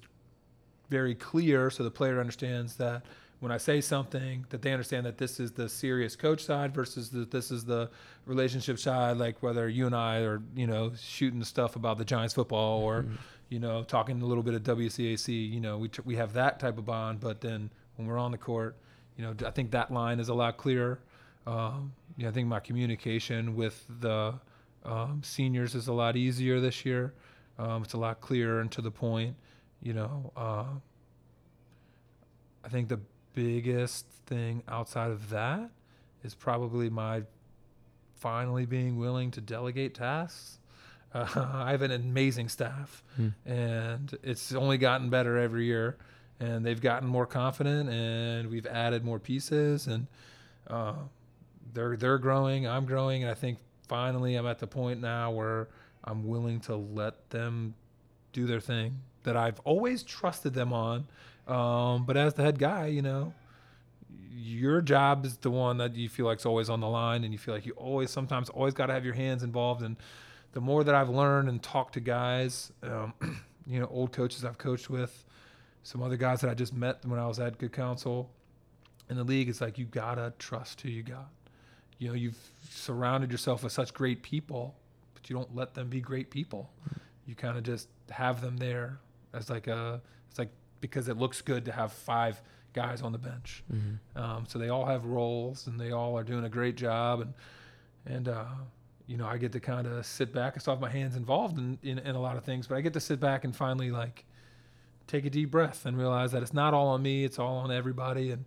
very 0.89 1.15
clear 1.15 1.69
so 1.69 1.83
the 1.83 1.91
player 1.91 2.19
understands 2.19 2.75
that 2.75 3.03
when 3.39 3.51
I 3.51 3.57
say 3.57 3.81
something 3.81 4.45
that 4.49 4.61
they 4.61 4.71
understand 4.71 5.05
that 5.05 5.17
this 5.17 5.39
is 5.39 5.51
the 5.53 5.67
serious 5.69 6.15
coach 6.15 6.43
side 6.43 6.73
versus 6.75 7.09
that 7.11 7.31
this 7.31 7.49
is 7.49 7.63
the 7.65 7.89
relationship 8.25 8.77
side 8.77 9.17
like 9.17 9.41
whether 9.41 9.67
you 9.69 9.85
and 9.85 9.95
I 9.95 10.17
are 10.19 10.41
you 10.55 10.67
know 10.67 10.91
shooting 10.99 11.43
stuff 11.43 11.75
about 11.75 11.97
the 11.97 12.05
Giants 12.05 12.33
football 12.33 12.81
or 12.83 13.03
Mhm. 13.03 13.17
you 13.49 13.59
know 13.59 13.83
talking 13.83 14.21
a 14.21 14.25
little 14.25 14.43
bit 14.43 14.53
of 14.53 14.63
WCAC 14.63 15.27
you 15.49 15.61
know 15.61 15.77
we 15.77 15.89
we 16.05 16.15
have 16.17 16.33
that 16.33 16.59
type 16.59 16.77
of 16.77 16.85
bond 16.85 17.19
but 17.21 17.41
then 17.41 17.69
when 17.95 18.07
we're 18.07 18.17
on 18.19 18.31
the 18.31 18.37
court 18.37 18.75
you 19.17 19.23
know 19.23 19.33
I 19.45 19.51
think 19.51 19.71
that 19.71 19.91
line 19.91 20.19
is 20.19 20.29
a 20.29 20.33
lot 20.33 20.57
clearer 20.57 20.99
um, 21.47 21.93
you 22.17 22.23
know, 22.25 22.29
I 22.29 22.33
think 22.33 22.47
my 22.47 22.59
communication 22.59 23.55
with 23.55 23.83
the 24.01 24.35
um, 24.85 25.21
seniors 25.23 25.73
is 25.73 25.87
a 25.87 25.93
lot 25.93 26.15
easier 26.15 26.59
this 26.59 26.85
year 26.85 27.13
um, 27.59 27.83
it's 27.83 27.93
a 27.93 27.97
lot 27.97 28.21
clearer 28.21 28.59
and 28.61 28.71
to 28.71 28.81
the 28.81 28.91
point 28.91 29.35
you 29.81 29.93
know 29.93 30.31
uh, 30.35 30.65
I 32.63 32.69
think 32.69 32.89
the 32.89 32.99
biggest 33.33 34.05
thing 34.27 34.63
outside 34.67 35.11
of 35.11 35.29
that 35.29 35.69
is 36.23 36.35
probably 36.35 36.89
my 36.89 37.23
finally 38.15 38.65
being 38.65 38.97
willing 38.97 39.31
to 39.31 39.41
delegate 39.41 39.95
tasks. 39.95 40.59
Uh, 41.13 41.25
I 41.53 41.71
have 41.71 41.81
an 41.81 41.91
amazing 41.91 42.49
staff, 42.49 43.03
Hmm. 43.15 43.29
and 43.45 44.15
it's 44.21 44.53
only 44.53 44.77
gotten 44.77 45.09
better 45.09 45.37
every 45.37 45.65
year. 45.65 45.97
And 46.39 46.65
they've 46.65 46.79
gotten 46.81 47.07
more 47.07 47.25
confident, 47.27 47.89
and 47.89 48.49
we've 48.49 48.65
added 48.65 49.03
more 49.05 49.19
pieces, 49.19 49.85
and 49.87 50.07
uh, 50.67 50.93
they're 51.73 51.95
they're 51.95 52.17
growing. 52.17 52.67
I'm 52.67 52.85
growing, 52.85 53.21
and 53.23 53.31
I 53.31 53.35
think 53.35 53.59
finally 53.87 54.35
I'm 54.35 54.47
at 54.47 54.57
the 54.59 54.65
point 54.67 55.01
now 55.01 55.29
where 55.31 55.67
I'm 56.03 56.27
willing 56.27 56.59
to 56.61 56.75
let 56.75 57.29
them 57.29 57.75
do 58.33 58.45
their 58.45 58.59
thing 58.59 58.99
that 59.23 59.37
I've 59.37 59.59
always 59.61 60.03
trusted 60.03 60.53
them 60.53 60.73
on. 60.73 61.07
Um, 61.47 62.05
but 62.05 62.17
as 62.17 62.33
the 62.33 62.43
head 62.43 62.59
guy, 62.59 62.87
you 62.87 63.01
know, 63.01 63.33
your 64.31 64.81
job 64.81 65.25
is 65.25 65.37
the 65.37 65.51
one 65.51 65.77
that 65.77 65.95
you 65.95 66.09
feel 66.09 66.25
like 66.25 66.39
is 66.39 66.45
always 66.45 66.69
on 66.69 66.79
the 66.79 66.87
line, 66.87 67.23
and 67.23 67.33
you 67.33 67.37
feel 67.37 67.53
like 67.53 67.65
you 67.65 67.73
always, 67.73 68.09
sometimes, 68.09 68.49
always 68.49 68.73
got 68.73 68.87
to 68.87 68.93
have 68.93 69.05
your 69.05 69.13
hands 69.13 69.43
involved. 69.43 69.81
And 69.81 69.97
the 70.53 70.61
more 70.61 70.83
that 70.83 70.95
I've 70.95 71.09
learned 71.09 71.49
and 71.49 71.61
talked 71.61 71.93
to 71.95 71.99
guys, 71.99 72.71
um, 72.83 73.13
you 73.67 73.79
know, 73.79 73.87
old 73.87 74.11
coaches 74.11 74.43
I've 74.45 74.57
coached 74.57 74.89
with, 74.89 75.25
some 75.83 76.01
other 76.01 76.17
guys 76.17 76.41
that 76.41 76.49
I 76.49 76.53
just 76.53 76.73
met 76.73 77.05
when 77.05 77.19
I 77.19 77.27
was 77.27 77.39
at 77.39 77.57
Good 77.57 77.73
Counsel 77.73 78.29
in 79.11 79.17
the 79.17 79.23
league, 79.23 79.49
it's 79.49 79.61
like 79.61 79.77
you 79.77 79.85
gotta 79.85 80.33
trust 80.39 80.81
who 80.81 80.89
you 80.89 81.03
got. 81.03 81.29
You 81.97 82.07
know, 82.07 82.13
you've 82.13 82.39
surrounded 82.69 83.31
yourself 83.31 83.61
with 83.63 83.73
such 83.73 83.93
great 83.93 84.23
people, 84.23 84.73
but 85.21 85.29
you 85.29 85.35
don't 85.35 85.55
let 85.55 85.73
them 85.73 85.89
be 85.89 86.01
great 86.01 86.29
people. 86.31 86.69
You 87.25 87.35
kind 87.35 87.57
of 87.57 87.63
just 87.63 87.87
have 88.09 88.41
them 88.41 88.57
there 88.57 88.99
as 89.33 89.49
like 89.49 89.67
a, 89.67 90.01
it's 90.29 90.39
like 90.39 90.49
because 90.81 91.07
it 91.07 91.17
looks 91.17 91.41
good 91.41 91.65
to 91.65 91.71
have 91.71 91.93
five 91.93 92.41
guys 92.73 93.01
on 93.01 93.11
the 93.11 93.17
bench. 93.17 93.63
Mhm. 93.71 93.97
Um, 94.15 94.45
so 94.47 94.57
they 94.57 94.69
all 94.69 94.85
have 94.85 95.05
roles 95.05 95.67
and 95.67 95.79
they 95.79 95.91
all 95.91 96.17
are 96.17 96.23
doing 96.23 96.45
a 96.45 96.49
great 96.49 96.75
job. 96.75 97.21
And, 97.21 97.33
and, 98.05 98.27
uh, 98.27 98.45
you 99.07 99.17
know, 99.17 99.27
I 99.27 99.37
get 99.37 99.51
to 99.51 99.59
kind 99.59 99.87
of 99.87 100.05
sit 100.05 100.33
back. 100.33 100.53
I 100.55 100.59
still 100.59 100.73
have 100.73 100.81
my 100.81 100.89
hands 100.89 101.15
involved 101.15 101.57
in, 101.57 101.77
in, 101.83 101.99
in 101.99 102.15
a 102.15 102.21
lot 102.21 102.37
of 102.37 102.43
things, 102.45 102.67
but 102.67 102.75
I 102.77 102.81
get 102.81 102.93
to 102.93 102.99
sit 102.99 103.19
back 103.19 103.43
and 103.43 103.55
finally 103.55 103.91
like 103.91 104.25
take 105.07 105.25
a 105.25 105.29
deep 105.29 105.51
breath 105.51 105.85
and 105.85 105.97
realize 105.97 106.31
that 106.31 106.41
it's 106.41 106.53
not 106.53 106.73
all 106.73 106.87
on 106.87 107.01
me. 107.01 107.25
It's 107.25 107.37
all 107.37 107.57
on 107.57 107.71
everybody. 107.71 108.31
And 108.31 108.45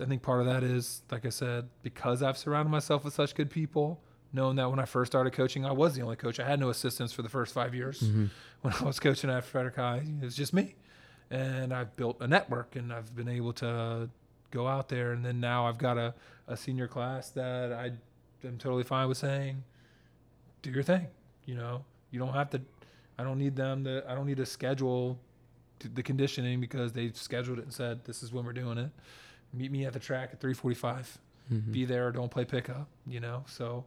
I 0.00 0.06
think 0.06 0.22
part 0.22 0.40
of 0.40 0.46
that 0.46 0.64
is, 0.64 1.02
like 1.10 1.26
I 1.26 1.28
said, 1.28 1.68
because 1.82 2.22
I've 2.22 2.38
surrounded 2.38 2.70
myself 2.70 3.04
with 3.04 3.12
such 3.14 3.34
good 3.34 3.50
people, 3.50 4.00
knowing 4.34 4.56
that 4.56 4.68
when 4.68 4.78
I 4.80 4.84
first 4.84 5.10
started 5.12 5.32
coaching, 5.32 5.64
I 5.64 5.72
was 5.72 5.94
the 5.94 6.02
only 6.02 6.16
coach. 6.16 6.38
I 6.40 6.46
had 6.46 6.60
no 6.60 6.68
assistants 6.68 7.12
for 7.14 7.22
the 7.22 7.28
first 7.30 7.54
five 7.54 7.74
years 7.74 8.00
Mhm. 8.02 8.28
when 8.62 8.74
I 8.74 8.84
was 8.84 8.98
coaching 9.00 9.30
at 9.30 9.44
Frederick 9.44 9.76
High. 9.76 10.02
It 10.20 10.24
was 10.24 10.34
just 10.36 10.52
me. 10.52 10.74
And 11.30 11.72
I've 11.72 11.94
built 11.96 12.18
a 12.20 12.26
network 12.26 12.76
and 12.76 12.92
I've 12.92 13.14
been 13.16 13.28
able 13.28 13.52
to 13.54 14.10
go 14.50 14.66
out 14.68 14.88
there. 14.90 15.12
And 15.12 15.24
then 15.24 15.40
now 15.40 15.66
I've 15.66 15.78
got 15.78 15.96
a, 15.96 16.12
a 16.48 16.56
senior 16.56 16.88
class 16.88 17.30
that 17.30 17.72
I 17.72 17.92
am 18.46 18.58
totally 18.58 18.82
fine 18.82 19.08
with 19.08 19.18
saying, 19.18 19.62
do 20.62 20.70
your 20.70 20.82
thing. 20.82 21.06
You 21.46 21.54
know, 21.54 21.84
you 22.10 22.18
don't 22.18 22.34
have 22.34 22.50
to. 22.50 22.60
I 23.18 23.22
don't 23.24 23.38
need 23.38 23.54
them 23.56 23.84
to. 23.84 24.02
I 24.08 24.14
don't 24.14 24.26
need 24.26 24.38
to 24.38 24.46
schedule 24.46 25.18
the 25.94 26.02
conditioning 26.02 26.60
because 26.60 26.92
they 26.92 27.10
scheduled 27.12 27.58
it 27.58 27.64
and 27.64 27.72
said 27.72 28.04
this 28.04 28.22
is 28.22 28.32
when 28.32 28.44
we're 28.44 28.52
doing 28.52 28.78
it. 28.78 28.90
Meet 29.52 29.70
me 29.70 29.84
at 29.84 29.92
the 29.92 29.98
track 30.00 30.30
at 30.32 30.40
3:45. 30.40 31.18
Mhm. 31.52 31.72
Be 31.72 31.84
there 31.84 32.10
don't 32.10 32.30
play 32.30 32.44
pickup. 32.44 32.88
You 33.06 33.20
know, 33.20 33.44
so 33.46 33.84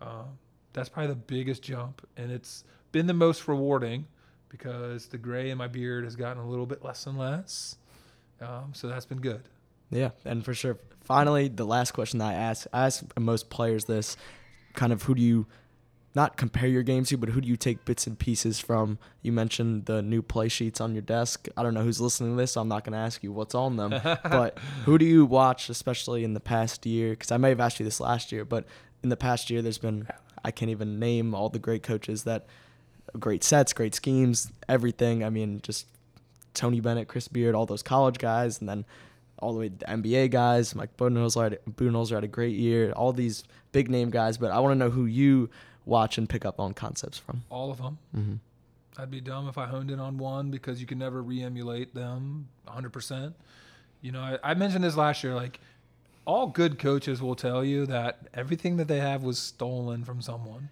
um, 0.00 0.38
that's 0.72 0.88
probably 0.88 1.08
the 1.08 1.16
biggest 1.16 1.62
jump, 1.62 2.06
and 2.16 2.30
it's 2.30 2.64
been 2.92 3.06
the 3.06 3.14
most 3.14 3.48
rewarding 3.48 4.06
because 4.48 5.06
the 5.06 5.18
gray 5.18 5.50
in 5.50 5.58
my 5.58 5.68
beard 5.68 6.04
has 6.04 6.16
gotten 6.16 6.42
a 6.42 6.48
little 6.48 6.66
bit 6.66 6.84
less 6.84 7.06
and 7.06 7.18
less. 7.18 7.76
Um, 8.40 8.72
so 8.72 8.88
that's 8.88 9.06
been 9.06 9.20
good. 9.20 9.42
Yeah, 9.90 10.10
and 10.24 10.44
for 10.44 10.54
sure. 10.54 10.78
Finally, 11.02 11.48
the 11.48 11.64
last 11.64 11.92
question 11.92 12.18
that 12.18 12.28
I 12.28 12.34
ask, 12.34 12.66
I 12.72 12.86
ask 12.86 13.04
most 13.18 13.50
players 13.50 13.86
this 13.86 14.16
kind 14.74 14.92
of 14.92 15.02
who 15.02 15.14
do 15.14 15.22
you 15.22 15.46
not 16.14 16.36
compare 16.36 16.68
your 16.68 16.82
games 16.82 17.08
to, 17.08 17.16
but 17.16 17.28
who 17.30 17.40
do 17.40 17.48
you 17.48 17.56
take 17.56 17.84
bits 17.84 18.06
and 18.06 18.18
pieces 18.18 18.58
from? 18.58 18.98
You 19.22 19.32
mentioned 19.32 19.86
the 19.86 20.02
new 20.02 20.22
play 20.22 20.48
sheets 20.48 20.80
on 20.80 20.92
your 20.92 21.02
desk. 21.02 21.48
I 21.56 21.62
don't 21.62 21.74
know 21.74 21.82
who's 21.82 22.00
listening 22.00 22.32
to 22.32 22.36
this, 22.36 22.52
so 22.52 22.60
I'm 22.60 22.68
not 22.68 22.84
going 22.84 22.92
to 22.92 22.98
ask 22.98 23.22
you 23.22 23.32
what's 23.32 23.54
on 23.54 23.76
them. 23.76 23.90
but 24.22 24.58
who 24.84 24.98
do 24.98 25.04
you 25.04 25.24
watch, 25.24 25.68
especially 25.68 26.24
in 26.24 26.34
the 26.34 26.40
past 26.40 26.84
year? 26.86 27.10
Because 27.10 27.30
I 27.30 27.36
may 27.36 27.50
have 27.50 27.60
asked 27.60 27.78
you 27.78 27.84
this 27.84 28.00
last 28.00 28.32
year, 28.32 28.44
but 28.44 28.64
in 29.02 29.08
the 29.08 29.16
past 29.16 29.50
year, 29.50 29.62
there's 29.62 29.78
been, 29.78 30.08
I 30.44 30.50
can't 30.50 30.70
even 30.70 30.98
name 30.98 31.34
all 31.34 31.48
the 31.48 31.58
great 31.58 31.82
coaches 31.82 32.24
that, 32.24 32.46
great 33.18 33.44
sets, 33.44 33.72
great 33.72 33.94
schemes, 33.94 34.50
everything. 34.68 35.24
I 35.24 35.30
mean, 35.30 35.60
just 35.62 35.86
Tony 36.54 36.80
Bennett, 36.80 37.08
Chris 37.08 37.28
Beard, 37.28 37.54
all 37.54 37.66
those 37.66 37.82
college 37.82 38.18
guys, 38.18 38.60
and 38.60 38.68
then 38.68 38.84
all 39.38 39.52
the 39.52 39.58
way 39.58 39.68
to 39.68 39.76
the 39.76 39.84
NBA 39.84 40.30
guys. 40.30 40.74
Mike 40.74 40.96
Budenholzer 40.96 41.42
had, 41.44 41.58
Budenholzer 41.70 42.14
had 42.16 42.24
a 42.24 42.28
great 42.28 42.56
year. 42.56 42.92
All 42.92 43.12
these 43.12 43.44
big 43.72 43.90
name 43.90 44.10
guys, 44.10 44.38
but 44.38 44.50
I 44.50 44.58
want 44.60 44.72
to 44.72 44.78
know 44.78 44.90
who 44.90 45.06
you 45.06 45.50
watch 45.86 46.18
and 46.18 46.28
pick 46.28 46.44
up 46.44 46.60
on 46.60 46.74
concepts 46.74 47.18
from. 47.18 47.44
All 47.50 47.70
of 47.70 47.78
them. 47.78 47.98
Mm-hmm. 48.16 48.34
I'd 49.00 49.10
be 49.10 49.20
dumb 49.20 49.48
if 49.48 49.56
I 49.56 49.66
honed 49.66 49.90
in 49.90 50.00
on 50.00 50.18
one 50.18 50.50
because 50.50 50.80
you 50.80 50.86
can 50.86 50.98
never 50.98 51.22
re-emulate 51.22 51.94
them 51.94 52.48
100%. 52.66 53.32
You 54.00 54.12
know, 54.12 54.20
I, 54.20 54.38
I 54.42 54.54
mentioned 54.54 54.82
this 54.82 54.96
last 54.96 55.22
year. 55.22 55.34
Like, 55.34 55.60
all 56.28 56.46
good 56.46 56.78
coaches 56.78 57.22
will 57.22 57.34
tell 57.34 57.64
you 57.64 57.86
that 57.86 58.28
everything 58.34 58.76
that 58.76 58.86
they 58.86 59.00
have 59.00 59.22
was 59.22 59.38
stolen 59.38 60.04
from 60.04 60.20
someone, 60.20 60.68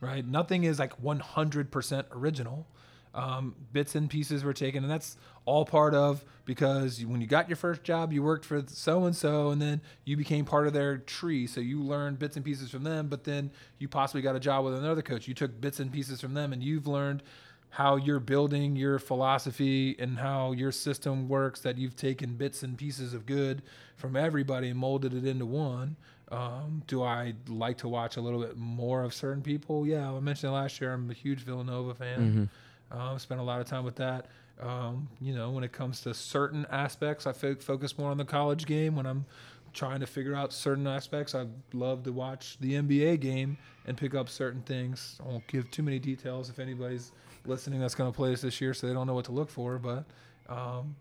right? 0.00 0.26
Nothing 0.26 0.64
is 0.64 0.78
like 0.78 1.00
100% 1.02 2.04
original. 2.10 2.66
Um, 3.14 3.54
bits 3.70 3.94
and 3.94 4.08
pieces 4.08 4.44
were 4.44 4.54
taken, 4.54 4.82
and 4.82 4.90
that's 4.90 5.18
all 5.44 5.66
part 5.66 5.92
of 5.94 6.24
because 6.46 7.04
when 7.04 7.20
you 7.20 7.26
got 7.26 7.50
your 7.50 7.56
first 7.56 7.82
job, 7.82 8.14
you 8.14 8.22
worked 8.22 8.46
for 8.46 8.64
so 8.66 9.04
and 9.04 9.14
so, 9.14 9.50
and 9.50 9.60
then 9.60 9.82
you 10.06 10.16
became 10.16 10.46
part 10.46 10.66
of 10.66 10.72
their 10.72 10.96
tree. 10.96 11.46
So 11.46 11.60
you 11.60 11.82
learned 11.82 12.18
bits 12.18 12.36
and 12.36 12.44
pieces 12.44 12.70
from 12.70 12.84
them, 12.84 13.08
but 13.08 13.24
then 13.24 13.50
you 13.78 13.88
possibly 13.88 14.22
got 14.22 14.36
a 14.36 14.40
job 14.40 14.64
with 14.64 14.74
another 14.74 15.02
coach. 15.02 15.28
You 15.28 15.34
took 15.34 15.60
bits 15.60 15.80
and 15.80 15.92
pieces 15.92 16.18
from 16.18 16.32
them, 16.32 16.54
and 16.54 16.62
you've 16.62 16.86
learned 16.86 17.22
how 17.70 17.96
you're 17.96 18.20
building 18.20 18.76
your 18.76 18.98
philosophy 18.98 19.94
and 19.98 20.18
how 20.18 20.52
your 20.52 20.72
system 20.72 21.28
works. 21.28 21.60
That 21.60 21.78
you've 21.78 21.96
taken 21.96 22.34
bits 22.34 22.62
and 22.62 22.76
pieces 22.76 23.14
of 23.14 23.26
good 23.26 23.62
from 23.96 24.16
everybody 24.16 24.68
and 24.68 24.78
molded 24.78 25.14
it 25.14 25.26
into 25.26 25.46
one. 25.46 25.96
Um, 26.30 26.82
do 26.86 27.02
I 27.02 27.34
like 27.48 27.78
to 27.78 27.88
watch 27.88 28.16
a 28.16 28.20
little 28.20 28.40
bit 28.40 28.56
more 28.56 29.02
of 29.02 29.14
certain 29.14 29.42
people? 29.42 29.86
Yeah, 29.86 30.10
I 30.10 30.20
mentioned 30.20 30.52
last 30.52 30.80
year. 30.80 30.92
I'm 30.92 31.10
a 31.10 31.14
huge 31.14 31.40
Villanova 31.40 31.94
fan. 31.94 32.50
Mm-hmm. 32.90 32.98
Uh, 32.98 33.18
spent 33.18 33.40
a 33.40 33.44
lot 33.44 33.60
of 33.60 33.66
time 33.66 33.84
with 33.84 33.96
that. 33.96 34.26
Um, 34.60 35.08
you 35.20 35.34
know, 35.34 35.50
when 35.50 35.64
it 35.64 35.72
comes 35.72 36.00
to 36.02 36.14
certain 36.14 36.66
aspects, 36.70 37.26
I 37.26 37.32
fo- 37.32 37.54
focus 37.54 37.96
more 37.96 38.10
on 38.10 38.16
the 38.18 38.24
college 38.24 38.66
game. 38.66 38.96
When 38.96 39.06
I'm 39.06 39.24
trying 39.72 40.00
to 40.00 40.06
figure 40.06 40.34
out 40.34 40.52
certain 40.52 40.86
aspects, 40.86 41.34
I 41.34 41.46
love 41.72 42.02
to 42.04 42.12
watch 42.12 42.56
the 42.60 42.74
NBA 42.74 43.20
game 43.20 43.56
and 43.86 43.96
pick 43.96 44.14
up 44.14 44.28
certain 44.28 44.62
things. 44.62 45.18
I 45.24 45.28
won't 45.28 45.46
give 45.46 45.70
too 45.70 45.82
many 45.82 45.98
details 45.98 46.50
if 46.50 46.58
anybody's 46.58 47.12
listening 47.46 47.80
that's 47.80 47.94
going 47.94 48.10
to 48.10 48.16
play 48.16 48.32
us 48.32 48.40
this 48.42 48.60
year, 48.60 48.74
so 48.74 48.86
they 48.86 48.92
don't 48.92 49.06
know 49.06 49.14
what 49.14 49.24
to 49.26 49.32
look 49.32 49.50
for. 49.50 49.78
But, 49.78 50.04
um, 50.48 50.96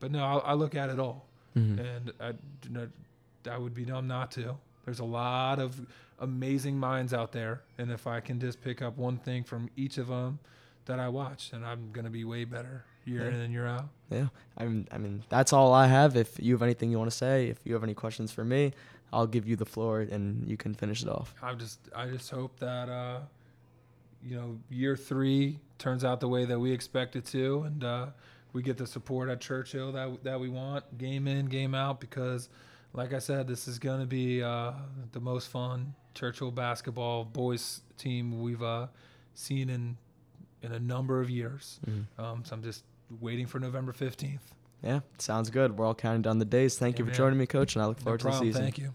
but 0.00 0.10
no, 0.10 0.24
I, 0.24 0.38
I 0.38 0.52
look 0.54 0.74
at 0.74 0.90
it 0.90 0.98
all, 0.98 1.26
Mm-hmm. 1.56 1.78
and 1.78 2.12
I, 2.20 2.32
not- 2.70 2.88
I 3.50 3.58
would 3.58 3.74
be 3.74 3.84
dumb 3.84 4.06
not 4.06 4.30
to. 4.32 4.56
There's 4.84 5.00
a 5.00 5.04
lot 5.04 5.58
of 5.58 5.78
amazing 6.20 6.78
minds 6.78 7.12
out 7.12 7.32
there, 7.32 7.62
and 7.78 7.90
if 7.90 8.06
I 8.06 8.20
can 8.20 8.38
just 8.40 8.60
pick 8.62 8.80
up 8.82 8.96
one 8.96 9.18
thing 9.18 9.44
from 9.44 9.68
each 9.76 9.98
of 9.98 10.06
them 10.08 10.38
that 10.86 10.98
I 10.98 11.08
watch, 11.08 11.50
then 11.50 11.62
I'm 11.64 11.90
going 11.92 12.04
to 12.04 12.10
be 12.10 12.24
way 12.24 12.44
better 12.44 12.84
year 13.04 13.22
Yeah. 13.22 13.28
in 13.28 13.34
and 13.40 13.52
year 13.52 13.66
out. 13.66 13.88
Yeah, 14.10 14.28
I 14.56 14.64
mean, 14.64 14.88
I 14.92 14.98
mean, 14.98 15.22
that's 15.28 15.52
all 15.52 15.72
I 15.74 15.86
have. 15.88 16.16
If 16.16 16.38
you 16.40 16.54
have 16.54 16.62
anything 16.62 16.90
you 16.90 16.98
want 16.98 17.10
to 17.10 17.16
say, 17.16 17.48
if 17.48 17.58
you 17.64 17.74
have 17.74 17.82
any 17.84 17.94
questions 17.94 18.30
for 18.32 18.44
me, 18.44 18.72
I'll 19.12 19.26
give 19.26 19.46
you 19.46 19.56
the 19.56 19.66
floor 19.66 20.00
and 20.00 20.48
you 20.48 20.56
can 20.56 20.72
finish 20.74 21.02
it 21.02 21.08
off. 21.08 21.34
I 21.42 21.52
just 21.54 21.78
I 21.94 22.06
just 22.08 22.30
hope 22.30 22.58
that 22.60 22.88
uh, 22.88 23.20
you 24.24 24.36
know 24.36 24.58
year 24.70 24.96
three 24.96 25.58
turns 25.82 26.04
out 26.04 26.20
the 26.20 26.28
way 26.28 26.44
that 26.44 26.58
we 26.58 26.70
expect 26.72 27.16
it 27.16 27.26
to, 27.26 27.62
and 27.62 27.82
uh, 27.84 28.06
we 28.52 28.62
get 28.62 28.76
the 28.78 28.86
support 28.86 29.28
at 29.28 29.40
Churchill 29.40 29.92
that 29.92 30.22
that 30.24 30.38
we 30.40 30.48
want, 30.48 30.96
game 30.96 31.26
in, 31.26 31.46
game 31.46 31.74
out. 31.74 32.00
Because, 32.00 32.48
like 32.92 33.12
I 33.12 33.18
said, 33.18 33.48
this 33.48 33.66
is 33.66 33.78
going 33.78 34.00
to 34.00 34.06
be 34.06 34.42
uh, 34.42 34.72
the 35.10 35.20
most 35.20 35.48
fun 35.48 35.94
Churchill 36.14 36.50
basketball 36.52 37.24
boys 37.24 37.80
team 37.98 38.40
we've 38.42 38.62
uh, 38.62 38.86
seen 39.34 39.68
in 39.68 39.96
in 40.62 40.72
a 40.72 40.78
number 40.80 41.20
of 41.20 41.28
years. 41.28 41.80
Mhm. 41.86 42.04
Um, 42.22 42.44
so 42.44 42.54
I'm 42.54 42.62
just 42.62 42.84
waiting 43.20 43.46
for 43.46 43.58
November 43.58 43.92
fifteenth. 43.92 44.54
Yeah, 44.82 45.00
sounds 45.18 45.50
good. 45.50 45.76
We're 45.78 45.86
all 45.86 45.94
counting 45.94 46.22
down 46.22 46.38
the 46.38 46.44
days. 46.44 46.78
Thank 46.78 46.98
you 46.98 47.04
for 47.04 47.12
joining 47.12 47.38
me, 47.38 47.46
Coach, 47.46 47.76
and 47.76 47.82
I 47.82 47.86
look 47.86 47.98
No 47.98 48.04
forward 48.04 48.20
to 48.20 48.26
the 48.26 48.38
season. 48.38 48.62
Thank 48.62 48.78
you. 48.78 48.94